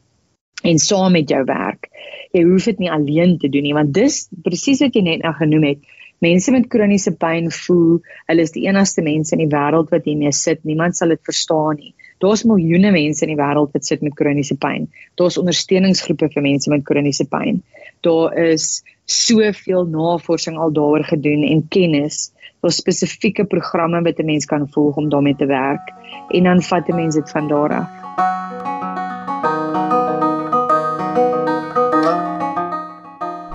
En 0.64 0.80
saam 0.82 1.14
met 1.14 1.30
jou 1.30 1.44
werk. 1.48 1.92
Jy 2.34 2.44
hoef 2.50 2.68
dit 2.72 2.82
nie 2.82 2.92
alleen 2.92 3.38
te 3.38 3.52
doen 3.52 3.64
nie, 3.68 3.76
want 3.78 3.94
dis 3.94 4.26
presies 4.44 4.82
wat 4.82 4.96
jy 4.98 5.04
net 5.06 5.24
nou 5.24 5.36
genoem 5.38 5.70
het 5.70 5.94
mense 6.24 6.52
met 6.56 6.70
kroniese 6.72 7.14
pyn 7.20 7.50
voel 7.52 8.00
hulle 8.30 8.46
is 8.48 8.54
die 8.56 8.66
enigste 8.68 9.04
mense 9.06 9.36
in 9.36 9.44
die 9.44 9.52
wêreld 9.52 9.92
wat 9.94 10.08
hiermee 10.08 10.32
sit. 10.36 10.64
Niemand 10.68 10.98
sal 10.98 11.14
dit 11.14 11.22
verstaan 11.28 11.80
nie. 11.80 11.94
Daar's 12.24 12.46
miljoene 12.48 12.94
mense 12.96 13.26
in 13.26 13.34
die 13.34 13.40
wêreld 13.40 13.74
wat 13.76 13.86
sit 13.86 14.04
met 14.06 14.16
kroniese 14.20 14.56
pyn. 14.56 14.88
Daar's 15.20 15.40
ondersteuningsgroepe 15.42 16.30
vir 16.34 16.46
mense 16.46 16.72
met 16.72 16.86
kroniese 16.88 17.28
pyn. 17.28 17.60
Daar 18.08 18.36
is 18.46 18.84
soveel 19.10 19.90
navorsing 19.92 20.58
al 20.58 20.72
daaroor 20.72 21.04
gedoen 21.10 21.44
en 21.50 21.66
kennis. 21.68 22.30
Daar's 22.64 22.80
spesifieke 22.80 23.46
programme 23.46 24.02
wat 24.02 24.20
'n 24.20 24.26
mens 24.26 24.46
kan 24.46 24.70
volg 24.70 24.96
om 24.96 25.10
daarmee 25.10 25.36
te 25.36 25.46
werk 25.46 25.92
en 26.30 26.44
dan 26.44 26.62
vat 26.62 26.88
'n 26.90 26.96
mens 26.96 27.16
dit 27.16 27.30
van 27.30 27.48
daar 27.48 27.74
af. 27.82 27.90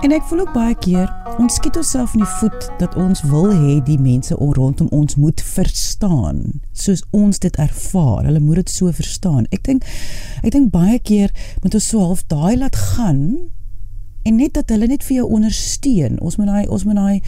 En 0.03 0.11
ek 0.11 0.23
voel 0.23 0.39
ook 0.39 0.53
baie 0.53 0.75
keer 0.75 1.18
ons 1.39 1.55
skiet 1.55 1.77
onsself 1.79 2.13
in 2.13 2.23
die 2.23 2.33
voet 2.39 2.65
dat 2.81 2.95
ons 2.99 3.21
wil 3.31 3.47
hê 3.53 3.77
die 3.87 3.99
mense 3.99 4.35
rondom 4.35 4.89
ons 4.95 5.15
moet 5.15 5.39
verstaan 5.41 6.41
soos 6.75 7.03
ons 7.15 7.39
dit 7.39 7.55
ervaar. 7.55 8.25
Hulle 8.27 8.41
moet 8.43 8.59
dit 8.61 8.73
so 8.73 8.91
verstaan. 8.91 9.47
Ek 9.55 9.63
dink 9.63 9.87
ek 10.43 10.51
dink 10.55 10.73
baie 10.73 10.99
keer 10.99 11.31
moet 11.63 11.77
ons 11.79 11.87
so 11.93 12.03
half 12.03 12.25
daai 12.27 12.59
laat 12.59 12.75
gaan 12.75 13.23
en 14.27 14.35
net 14.35 14.57
dat 14.59 14.71
hulle 14.73 14.89
net 14.91 15.05
vir 15.07 15.21
jou 15.21 15.29
ondersteun. 15.39 16.19
Ons 16.19 16.35
moet 16.41 16.51
daai 16.51 16.67
ons 16.67 16.83
moet 16.87 16.99
daai 16.99 17.21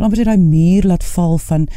amper 0.00 0.24
daai 0.24 0.40
muur 0.40 0.88
laat 0.88 1.04
val 1.12 1.36
van 1.50 1.68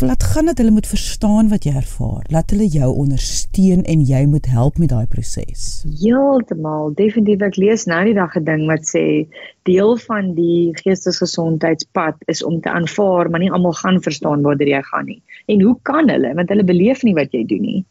laat 0.00 0.22
gaan 0.22 0.46
dat 0.46 0.58
hulle 0.58 0.70
moet 0.70 0.86
verstaan 0.86 1.48
wat 1.48 1.64
jy 1.64 1.72
ervaar. 1.76 2.24
Laat 2.32 2.50
hulle 2.50 2.66
jou 2.68 2.88
ondersteun 3.02 3.82
en 3.84 4.00
jy 4.06 4.24
moet 4.26 4.46
help 4.46 4.78
met 4.78 4.90
daai 4.92 5.06
proses. 5.10 5.84
Heeltemal, 6.00 6.94
definitief 6.98 7.44
ek 7.46 7.58
lees 7.60 7.86
nou 7.90 8.00
die 8.08 8.16
dag 8.16 8.36
'n 8.36 8.44
ding 8.44 8.66
wat 8.70 8.84
sê 8.88 9.26
deel 9.68 9.96
van 10.06 10.34
die 10.34 10.72
geestesgesondheidspad 10.82 12.16
is 12.26 12.42
om 12.44 12.60
te 12.60 12.70
aanvaar, 12.70 13.30
maar 13.30 13.40
nie 13.40 13.52
almal 13.52 13.76
gaan 13.82 14.02
verstaan 14.02 14.42
waar 14.42 14.56
jy 14.56 14.82
gaan 14.82 15.06
nie. 15.06 15.22
En 15.46 15.60
hoe 15.62 15.76
kan 15.82 16.08
hulle? 16.08 16.34
Want 16.34 16.48
hulle 16.48 16.64
beleef 16.64 17.02
nie 17.02 17.14
wat 17.14 17.32
jy 17.32 17.44
doen 17.44 17.62
nie. 17.62 17.84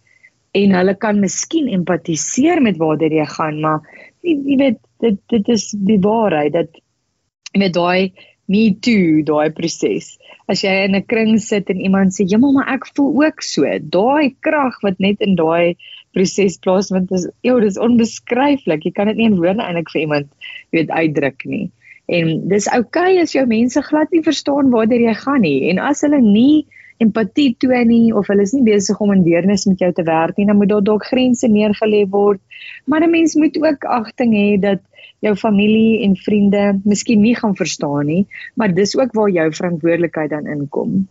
En 0.52 0.74
hulle 0.74 0.96
kan 0.96 1.20
miskien 1.20 1.68
empatiseer 1.68 2.62
met 2.62 2.78
waar 2.78 2.98
jy 2.98 3.26
gaan, 3.26 3.60
maar 3.62 3.82
jy 4.22 4.58
weet 4.58 4.80
dit 5.00 5.18
dit 5.28 5.48
is 5.50 5.70
die 5.72 6.00
waarheid 6.00 6.54
dat 6.54 6.70
met 7.58 7.74
daai 7.74 8.14
me 8.50 8.74
too 8.74 9.22
daai 9.28 9.50
proses. 9.56 10.18
As 10.50 10.64
jy 10.66 10.74
in 10.86 10.96
'n 10.98 11.06
kring 11.06 11.38
sit 11.38 11.70
en 11.70 11.82
iemand 11.88 12.14
sê, 12.14 12.26
"Ja, 12.28 12.38
maar 12.38 12.74
ek 12.74 12.88
voel 12.96 13.24
ook 13.26 13.42
so." 13.42 13.64
Daai 13.80 14.36
krag 14.42 14.82
wat 14.82 15.00
net 15.00 15.22
in 15.22 15.36
daai 15.36 15.76
proses 16.14 16.58
plaasvind 16.58 17.12
is, 17.12 17.28
ja, 17.44 17.60
dis 17.60 17.78
onbeskryflik. 17.78 18.84
Jy 18.84 18.92
kan 18.92 19.08
dit 19.08 19.18
nie 19.18 19.30
in 19.30 19.38
woorde 19.38 19.62
eintlik 19.62 19.92
vir 19.94 20.02
iemand 20.02 20.28
weet 20.72 20.90
uitdruk 20.90 21.46
nie. 21.46 21.70
En 22.10 22.48
dis 22.50 22.68
oukei 22.68 23.14
okay 23.14 23.22
as 23.22 23.34
jou 23.34 23.46
mense 23.46 23.82
glad 23.86 24.12
nie 24.12 24.26
verstaan 24.26 24.72
waar 24.74 24.88
jy 24.88 25.14
gaan 25.14 25.42
nie 25.42 25.70
en 25.70 25.80
as 25.80 26.02
hulle 26.02 26.22
nie 26.22 26.66
empatie 27.00 27.56
toon 27.58 27.88
nie 27.88 28.14
of 28.16 28.28
hulle 28.28 28.44
is 28.48 28.54
nie 28.54 28.66
besig 28.68 29.00
om 29.00 29.14
in 29.16 29.24
deernis 29.24 29.66
met 29.70 29.80
jou 29.80 29.92
te 29.96 30.04
werk 30.04 30.38
nie, 30.38 30.48
dan 30.50 30.60
moet 30.60 30.72
daar 30.72 30.84
dalk 30.84 31.08
grense 31.08 31.48
neergelê 31.48 32.04
word. 32.10 32.42
Maar 32.86 33.04
'n 33.08 33.12
mens 33.12 33.36
moet 33.36 33.58
ook 33.58 33.86
agting 33.86 34.34
hê 34.34 34.60
dat 34.60 34.82
jou 35.20 35.36
familie 35.36 36.04
en 36.04 36.16
vriende 36.16 36.80
miskien 36.84 37.22
nie 37.22 37.36
gaan 37.36 37.56
verstaan 37.56 38.06
nie, 38.06 38.28
maar 38.56 38.74
dis 38.74 38.98
ook 38.98 39.14
waar 39.14 39.30
jou 39.30 39.52
verantwoordelikheid 39.52 40.30
dan 40.30 40.48
inkom 40.48 41.08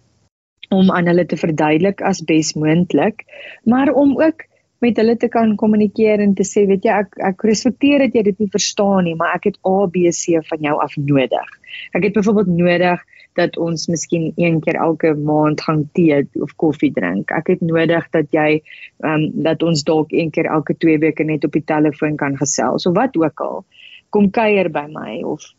om 0.69 0.91
aan 0.91 1.07
hulle 1.07 1.25
te 1.27 1.37
verduidelik 1.37 2.03
as 2.05 2.25
besmoontlik, 2.25 3.25
maar 3.65 3.93
om 3.93 4.21
ook 4.21 4.45
met 4.79 4.97
hulle 4.97 5.17
te 5.17 5.29
kan 5.29 5.57
kommunikeer 5.57 6.21
en 6.21 6.35
te 6.35 6.45
sê 6.47 6.67
weet 6.69 6.85
jy 6.87 6.97
ek 7.03 7.17
ek 7.31 7.43
respekteer 7.43 8.05
dat 8.05 8.15
jy 8.15 8.23
dit 8.29 8.43
nie 8.45 8.51
verstaan 8.53 9.05
nie 9.09 9.17
maar 9.19 9.35
ek 9.35 9.49
het 9.51 9.57
A 9.67 9.87
B 9.91 10.13
C 10.15 10.39
van 10.51 10.61
jou 10.61 10.77
af 10.83 10.95
nodig. 10.97 11.49
Ek 11.93 12.05
het 12.05 12.13
byvoorbeeld 12.13 12.53
nodig 12.55 13.03
dat 13.39 13.57
ons 13.57 13.87
miskien 13.91 14.33
een 14.37 14.59
keer 14.65 14.79
elke 14.83 15.15
maand 15.15 15.63
gaan 15.65 15.85
tee 15.97 16.25
of 16.43 16.55
koffie 16.61 16.91
drink. 16.95 17.31
Ek 17.35 17.53
het 17.55 17.63
nodig 17.65 18.09
dat 18.15 18.33
jy 18.35 18.49
ehm 18.59 19.13
um, 19.15 19.29
dat 19.47 19.63
ons 19.63 19.85
dalk 19.87 20.13
een 20.13 20.33
keer 20.35 20.51
elke 20.51 20.77
2 20.77 20.99
weke 21.05 21.25
net 21.25 21.47
op 21.47 21.55
die 21.55 21.65
telefoon 21.65 22.19
kan 22.19 22.37
gesels 22.37 22.87
of 22.87 22.97
wat 22.99 23.17
ook 23.17 23.47
al. 23.47 23.63
Kom 24.11 24.31
kuier 24.31 24.71
by 24.73 24.87
my 24.91 25.23
of 25.23 25.53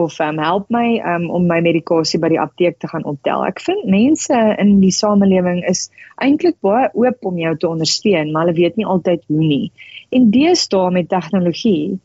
of 0.00 0.20
um, 0.20 0.38
help 0.38 0.66
my 0.70 1.00
um, 1.04 1.30
om 1.30 1.46
my 1.46 1.60
medikasie 1.60 2.20
by 2.22 2.30
die 2.32 2.40
apteek 2.40 2.78
te 2.80 2.88
gaan 2.90 3.04
optel. 3.04 3.44
Ek 3.46 3.60
vind 3.64 3.88
mense 3.90 4.36
in 4.62 4.78
die 4.82 4.94
samelewing 4.94 5.62
is 5.68 5.88
eintlik 6.22 6.56
baie 6.64 6.88
oop 6.94 7.26
om 7.30 7.38
jou 7.38 7.56
te 7.56 7.68
ondersteun, 7.68 8.32
maar 8.32 8.46
hulle 8.46 8.58
weet 8.58 8.78
nie 8.80 8.88
altyd 8.88 9.26
hoe 9.28 9.42
nie. 9.42 9.66
En 10.14 10.30
deesdae 10.34 10.94
met 10.94 11.10
tegnologie, 11.10 11.98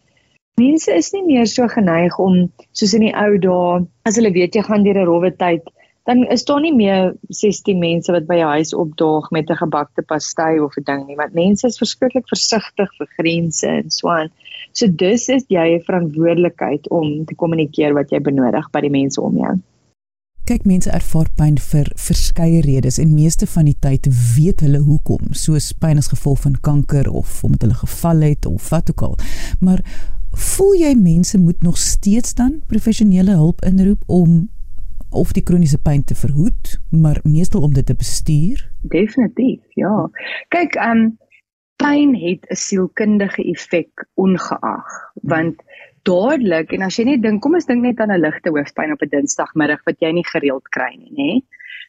mense 0.60 0.92
is 0.92 1.12
nie 1.12 1.24
meer 1.26 1.48
so 1.52 1.68
geneig 1.68 2.16
om 2.22 2.46
soos 2.72 2.94
in 2.96 3.04
die 3.08 3.16
ou 3.16 3.40
dae, 3.44 3.82
as 4.08 4.20
hulle 4.20 4.32
weet 4.36 4.56
jy 4.56 4.64
gaan 4.64 4.86
deur 4.88 5.02
'n 5.02 5.08
rowwe 5.10 5.32
tyd, 5.36 5.68
dan 6.08 6.24
is 6.32 6.46
daar 6.46 6.62
nie 6.62 6.74
meer 6.74 7.16
16 7.30 7.80
mense 7.80 8.12
wat 8.14 8.28
by 8.30 8.38
jou 8.40 8.50
huis 8.54 8.74
opdaag 8.74 9.30
met 9.32 9.50
'n 9.50 9.60
gebakte 9.64 10.02
pastai 10.02 10.60
of 10.60 10.78
'n 10.78 10.86
ding 10.86 11.08
nie, 11.08 11.16
want 11.16 11.34
mense 11.34 11.68
is 11.68 11.78
verskriklik 11.78 12.28
versigtig 12.30 12.90
vir 12.98 13.08
grense 13.18 13.68
en 13.68 13.90
so 13.90 14.10
aan. 14.10 14.30
So 14.72 14.88
dis 14.88 15.30
is 15.30 15.44
jy 15.50 15.76
'n 15.76 15.84
verantwoordelikheid 15.84 16.90
om 16.90 17.26
te 17.26 17.36
kommunikeer 17.36 17.94
wat 17.94 18.12
jy 18.12 18.20
benodig 18.20 18.72
by 18.72 18.82
die 18.82 18.96
mense 19.02 19.22
om 19.22 19.38
jou. 19.38 19.60
Kyk, 20.46 20.66
mense 20.66 20.92
ervaar 20.92 21.28
pyn 21.36 21.58
vir 21.58 21.88
verskeie 21.96 22.62
redes 22.62 23.00
en 23.00 23.16
meeste 23.16 23.48
van 23.48 23.66
die 23.66 23.80
tyd 23.80 24.08
weet 24.36 24.60
hulle 24.60 24.80
hoekom, 24.80 25.34
soos 25.34 25.74
pyn 25.74 25.98
as 25.98 26.08
gevolg 26.08 26.40
van 26.40 26.56
kanker 26.62 27.10
of 27.10 27.44
omdat 27.44 27.62
hulle 27.62 27.74
geval 27.74 28.22
het 28.22 28.46
of 28.46 28.70
wat 28.70 28.92
ook 28.92 29.02
al. 29.02 29.18
Maar 29.60 29.82
voel 30.36 30.74
jy 30.76 30.94
mense 30.96 31.38
moet 31.40 31.62
nog 31.62 31.78
steeds 31.78 32.34
dan 32.34 32.62
professionele 32.68 33.32
hulp 33.32 33.62
inroep 33.66 34.04
om 34.08 34.50
of 35.16 35.32
die 35.32 35.44
kroniese 35.44 35.78
pyn 35.80 36.04
te 36.04 36.16
verhoed, 36.16 36.76
maar 36.92 37.22
meestal 37.24 37.64
om 37.64 37.74
dit 37.74 37.86
te 37.86 37.96
bestuur? 37.96 38.64
Definitief, 38.82 39.62
ja. 39.80 40.10
Kyk, 40.50 40.76
ehm 40.76 41.06
um, 41.06 41.14
pyn 41.76 42.16
het 42.16 42.46
'n 42.50 42.56
sielkundige 42.56 43.44
effek 43.44 44.06
ongeag, 44.16 44.92
want 45.24 45.60
dadelik 46.08 46.72
en 46.72 46.82
as 46.82 46.98
jy 46.98 47.06
net 47.06 47.22
dink, 47.22 47.42
kom 47.42 47.56
ons 47.58 47.66
dink 47.66 47.82
net 47.84 48.00
aan 48.00 48.12
'n 48.12 48.22
ligte 48.22 48.50
hoofpyn 48.50 48.94
op 48.94 49.02
'n 49.02 49.10
Dinsdagmiddag 49.10 49.84
wat 49.86 50.00
jy 50.00 50.12
nie 50.12 50.24
gereeld 50.24 50.68
kry 50.70 50.96
nie, 50.96 51.12
nê? 51.12 51.32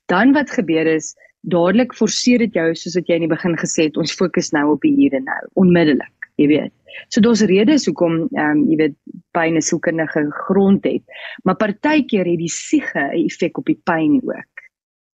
Dan 0.07 0.33
wat 0.33 0.51
gebeur 0.51 0.87
is 0.87 1.15
dadelik 1.41 1.95
forceer 1.95 2.39
dit 2.39 2.55
jou 2.55 2.75
soos 2.75 2.95
wat 2.95 3.07
jy 3.07 3.15
in 3.15 3.29
die 3.29 3.35
begin 3.37 3.57
gesê 3.57 3.87
het, 3.87 3.97
ons 3.97 4.15
fokus 4.15 4.51
nou 4.53 4.73
op 4.73 4.81
die 4.81 4.95
hier 4.95 5.15
en 5.15 5.25
nou, 5.25 5.43
onmiddellik, 5.55 6.31
jy 6.37 6.47
weet. 6.47 6.76
So 7.09 7.21
daar's 7.21 7.45
redes 7.47 7.87
hoekom 7.87 8.29
ehm 8.33 8.51
um, 8.51 8.65
jy 8.71 8.77
weet 8.77 8.97
pyn 9.37 9.57
'n 9.57 9.63
sielkundige 9.63 10.27
grond 10.47 10.85
het, 10.85 11.05
maar 11.45 11.57
partykeer 11.57 12.27
het 12.27 12.39
die 12.39 12.53
siege 12.53 12.99
'n 12.99 13.25
effek 13.27 13.59
op 13.59 13.67
die 13.67 13.81
pyn 13.85 14.21
ook. 14.23 14.55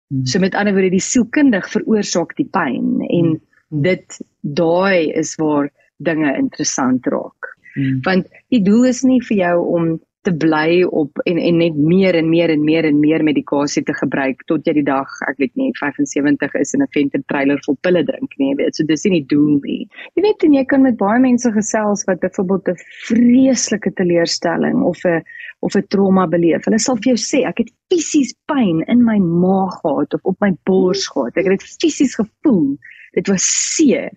Hmm. 0.09 0.27
So 0.27 0.39
met 0.39 0.55
ander 0.55 0.73
woorde 0.73 0.91
die 0.91 1.05
sielkundig 1.05 1.69
veroorsaak 1.71 2.37
die 2.37 2.49
pyn 2.49 3.05
en 3.09 3.27
hmm. 3.37 3.83
dit 3.83 4.21
daai 4.41 5.13
is 5.13 5.35
waar 5.37 5.71
dinge 5.97 6.37
interessant 6.37 7.07
raak. 7.07 7.57
Hmm. 7.75 8.01
Want 8.03 8.29
die 8.49 8.63
doel 8.63 8.85
is 8.85 9.03
nie 9.03 9.21
vir 9.23 9.37
jou 9.37 9.57
om 9.67 10.01
te 10.27 10.33
bly 10.35 10.83
op 10.83 11.21
en 11.31 11.39
en 11.39 11.59
net 11.63 11.77
meer 11.77 12.17
en 12.19 12.29
meer 12.29 12.51
en 12.51 12.65
meer 12.65 12.85
en 12.85 12.99
meer 13.01 13.23
medikasie 13.25 13.83
te 13.87 13.95
gebruik 13.95 14.43
tot 14.51 14.67
jy 14.67 14.75
die 14.81 14.87
dag 14.87 15.13
ek 15.31 15.39
weet 15.43 15.55
nie 15.61 15.71
75 15.79 16.57
is 16.59 16.75
en 16.75 16.83
'n 16.83 16.91
venter 16.97 17.23
trailer 17.31 17.61
vol 17.67 17.77
pille 17.87 18.03
drink 18.05 18.35
nie 18.39 18.55
weet. 18.59 18.75
So 18.77 18.85
dis 18.85 19.05
nie 19.05 19.21
die 19.21 19.29
doel 19.35 19.61
nie. 19.63 19.89
Jy 20.17 20.23
weet 20.23 20.45
en 20.45 20.55
jy 20.59 20.65
kan 20.65 20.83
met 20.83 20.99
baie 20.99 21.21
mense 21.21 21.53
gesels 21.53 22.05
wat 22.07 22.21
byvoorbeeld 22.21 22.69
'n 22.69 22.83
vreeslike 23.09 23.95
teleurstelling 23.95 24.83
of 24.83 24.99
'n 25.05 25.23
of 25.61 25.77
'n 25.77 25.87
trauma 25.89 26.27
beleef. 26.27 26.65
Hulle 26.65 26.79
sal 26.79 26.97
vir 26.97 27.15
jou 27.15 27.21
sê 27.23 27.47
ek 27.47 27.59
het 27.59 27.71
fisies 27.91 28.35
pyn 28.47 28.83
in 28.89 29.05
my 29.05 29.19
maag 29.19 29.81
gehad 29.83 30.15
of 30.15 30.21
op 30.25 30.37
my 30.41 30.53
bors 30.65 31.07
gehad. 31.07 31.37
Ek 31.37 31.47
het 31.47 31.61
dit 31.61 31.63
fisies 31.63 32.15
gevoel. 32.15 32.77
Dit 33.15 33.29
was 33.29 33.43
seer. 33.77 34.11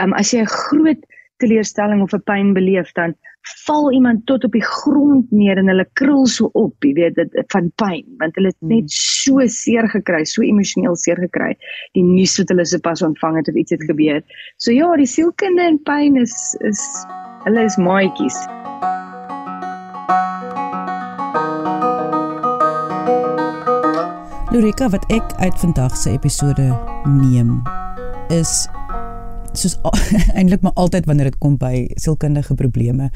Um, 0.00 0.12
as 0.12 0.32
jy 0.32 0.40
'n 0.40 0.46
groot 0.46 1.00
teleurstelling 1.38 2.02
of 2.02 2.14
'n 2.14 2.22
pyn 2.24 2.54
beleef 2.54 2.92
dan 2.92 3.14
val 3.66 3.92
iemand 3.92 4.24
tot 4.26 4.44
op 4.44 4.52
die 4.56 4.64
grond 4.64 5.30
neer 5.30 5.58
en 5.60 5.68
hulle 5.68 5.86
krul 6.00 6.26
so 6.30 6.50
op, 6.58 6.74
jy 6.84 6.94
weet 6.96 7.18
dit 7.18 7.38
van 7.52 7.70
pyn, 7.80 8.04
want 8.20 8.36
hulle 8.38 8.52
het 8.52 8.60
hmm. 8.60 8.72
net 8.76 8.92
so 8.92 9.44
seer 9.50 9.88
gekry, 9.92 10.24
so 10.28 10.44
emosioneel 10.44 10.96
seer 11.00 11.20
gekry. 11.20 11.52
Die 11.98 12.04
nuus 12.06 12.38
wat 12.40 12.52
hulle 12.52 12.66
sopas 12.68 13.04
ontvang 13.04 13.40
het 13.40 13.50
of 13.52 13.60
iets 13.60 13.76
het 13.76 13.84
gebeur. 13.88 14.22
So 14.56 14.72
ja, 14.72 14.90
die 15.00 15.08
sielkunde 15.08 15.68
en 15.74 15.80
pyn 15.88 16.20
is 16.20 16.36
is 16.64 16.80
hulle 17.44 17.66
is 17.68 17.76
maatjies. 17.76 18.38
Lurika 24.54 24.88
wat 24.88 25.04
ek 25.12 25.34
uit 25.42 25.56
vandag 25.58 25.96
se 25.98 26.14
episode 26.14 26.70
neem 27.10 27.58
is 28.30 28.68
soos 29.58 29.76
eintlik 30.38 30.62
maar 30.64 30.72
altyd 30.80 31.06
wanneer 31.06 31.30
dit 31.30 31.38
kom 31.38 31.56
by 31.60 31.86
sielkundige 32.00 32.54
probleme. 32.54 33.10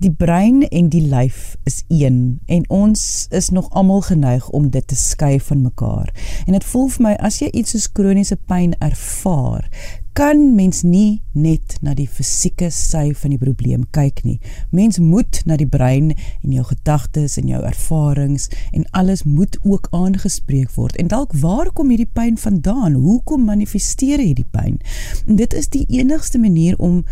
Die 0.00 0.12
brein 0.12 0.62
en 0.68 0.88
die 0.92 1.04
lyf 1.06 1.56
is 1.68 1.82
een 1.88 2.40
en 2.46 2.64
ons 2.68 3.26
is 3.30 3.50
nog 3.54 3.70
almal 3.70 4.00
geneig 4.00 4.48
om 4.48 4.70
dit 4.70 4.86
te 4.86 4.96
skei 4.96 5.40
van 5.40 5.62
mekaar. 5.62 6.12
En 6.46 6.52
dit 6.52 6.64
voel 6.64 6.88
vir 6.88 7.06
my 7.08 7.14
as 7.18 7.40
jy 7.40 7.50
iets 7.52 7.76
soos 7.76 7.90
kroniese 7.92 8.36
pyn 8.36 8.74
ervaar, 8.78 9.68
kan 10.12 10.54
mens 10.54 10.82
nie 10.82 11.20
net 11.32 11.76
na 11.82 11.94
die 11.94 12.08
fisieke 12.08 12.70
sy 12.74 13.10
van 13.16 13.34
die 13.34 13.38
probleem 13.40 13.86
kyk 13.94 14.22
nie. 14.26 14.38
Mens 14.74 14.98
moet 14.98 15.40
na 15.46 15.56
die 15.60 15.68
brein 15.68 16.12
en 16.14 16.54
jou 16.56 16.64
gedagtes 16.68 17.38
en 17.40 17.48
jou 17.50 17.62
ervarings 17.66 18.48
en 18.72 18.86
alles 18.90 19.22
moet 19.22 19.58
ook 19.62 19.88
aangespreek 19.96 20.74
word. 20.74 20.96
En 20.96 21.08
dalk 21.12 21.32
waar 21.42 21.70
kom 21.72 21.92
hierdie 21.92 22.10
pyn 22.10 22.38
vandaan? 22.38 22.98
Hoekom 22.98 23.46
manifesteer 23.46 24.18
hierdie 24.22 24.48
pyn? 24.50 24.80
En 25.26 25.40
dit 25.40 25.54
is 25.54 25.70
die 25.70 25.86
enigste 26.00 26.38
manier 26.38 26.78
om 26.78 27.04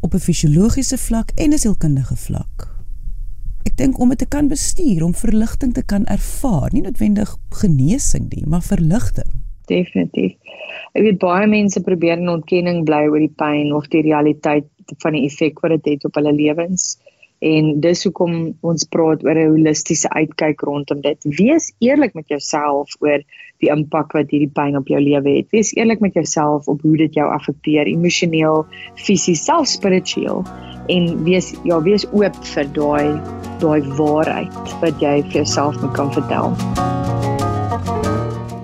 op 0.00 0.14
'n 0.14 0.18
fisiologiese 0.18 0.98
vlak 0.98 1.32
en 1.36 1.52
'n 1.52 1.58
sielkundige 1.58 2.16
vlak 2.16 2.80
Ek 3.68 3.76
dink 3.76 3.98
om 4.00 4.08
dit 4.08 4.18
te 4.18 4.26
kan 4.26 4.48
bestuur, 4.48 5.04
om 5.04 5.14
verligting 5.14 5.74
te 5.74 5.82
kan 5.82 6.04
ervaar, 6.04 6.70
nie 6.72 6.82
noodwendig 6.82 7.36
genesing 7.48 8.30
nie, 8.32 8.46
maar 8.46 8.62
verligting 8.62 9.39
definitief. 9.70 10.36
Ek 10.92 11.04
weet 11.06 11.20
baie 11.22 11.46
mense 11.50 11.82
probeer 11.86 12.18
in 12.18 12.32
ontkenning 12.32 12.82
bly 12.88 13.04
oor 13.08 13.22
die 13.22 13.34
pyn 13.42 13.70
of 13.76 13.86
die 13.92 14.02
realiteit 14.06 14.68
van 15.02 15.16
die 15.16 15.24
effek 15.28 15.62
wat 15.62 15.78
dit 15.78 15.94
het 15.94 16.08
op 16.08 16.18
hulle 16.18 16.34
lewens. 16.34 16.96
En 17.40 17.78
dis 17.80 18.02
hoekom 18.04 18.34
ons 18.68 18.88
praat 18.92 19.22
oor 19.24 19.38
'n 19.38 19.52
holistiese 19.54 20.10
uitkyk 20.12 20.60
rondom 20.68 21.00
dit. 21.00 21.24
Wees 21.24 21.72
eerlik 21.80 22.14
met 22.14 22.28
jouself 22.28 22.92
oor 23.00 23.22
die 23.60 23.70
impak 23.72 24.12
wat 24.12 24.32
hierdie 24.32 24.52
pyn 24.52 24.76
op 24.76 24.88
jou 24.88 25.00
lewe 25.00 25.36
het. 25.38 25.48
Wees 25.50 25.72
eerlik 25.76 26.00
met 26.00 26.14
jouself 26.14 26.68
op 26.68 26.82
hoe 26.82 26.96
dit 26.96 27.14
jou 27.14 27.28
affekteer 27.32 27.86
emosioneel, 27.86 28.66
fisies, 28.96 29.44
selfs 29.44 29.72
spiritueel 29.78 30.44
en 30.88 31.24
wees 31.24 31.54
ja, 31.64 31.80
wees 31.80 32.06
oop 32.12 32.44
vir 32.54 32.72
daai 32.76 33.20
daai 33.60 33.80
waarheid 34.00 34.76
wat 34.80 35.00
jy 35.00 35.20
vir 35.28 35.42
jouself 35.42 35.80
kan 35.92 36.12
vertel. 36.12 36.56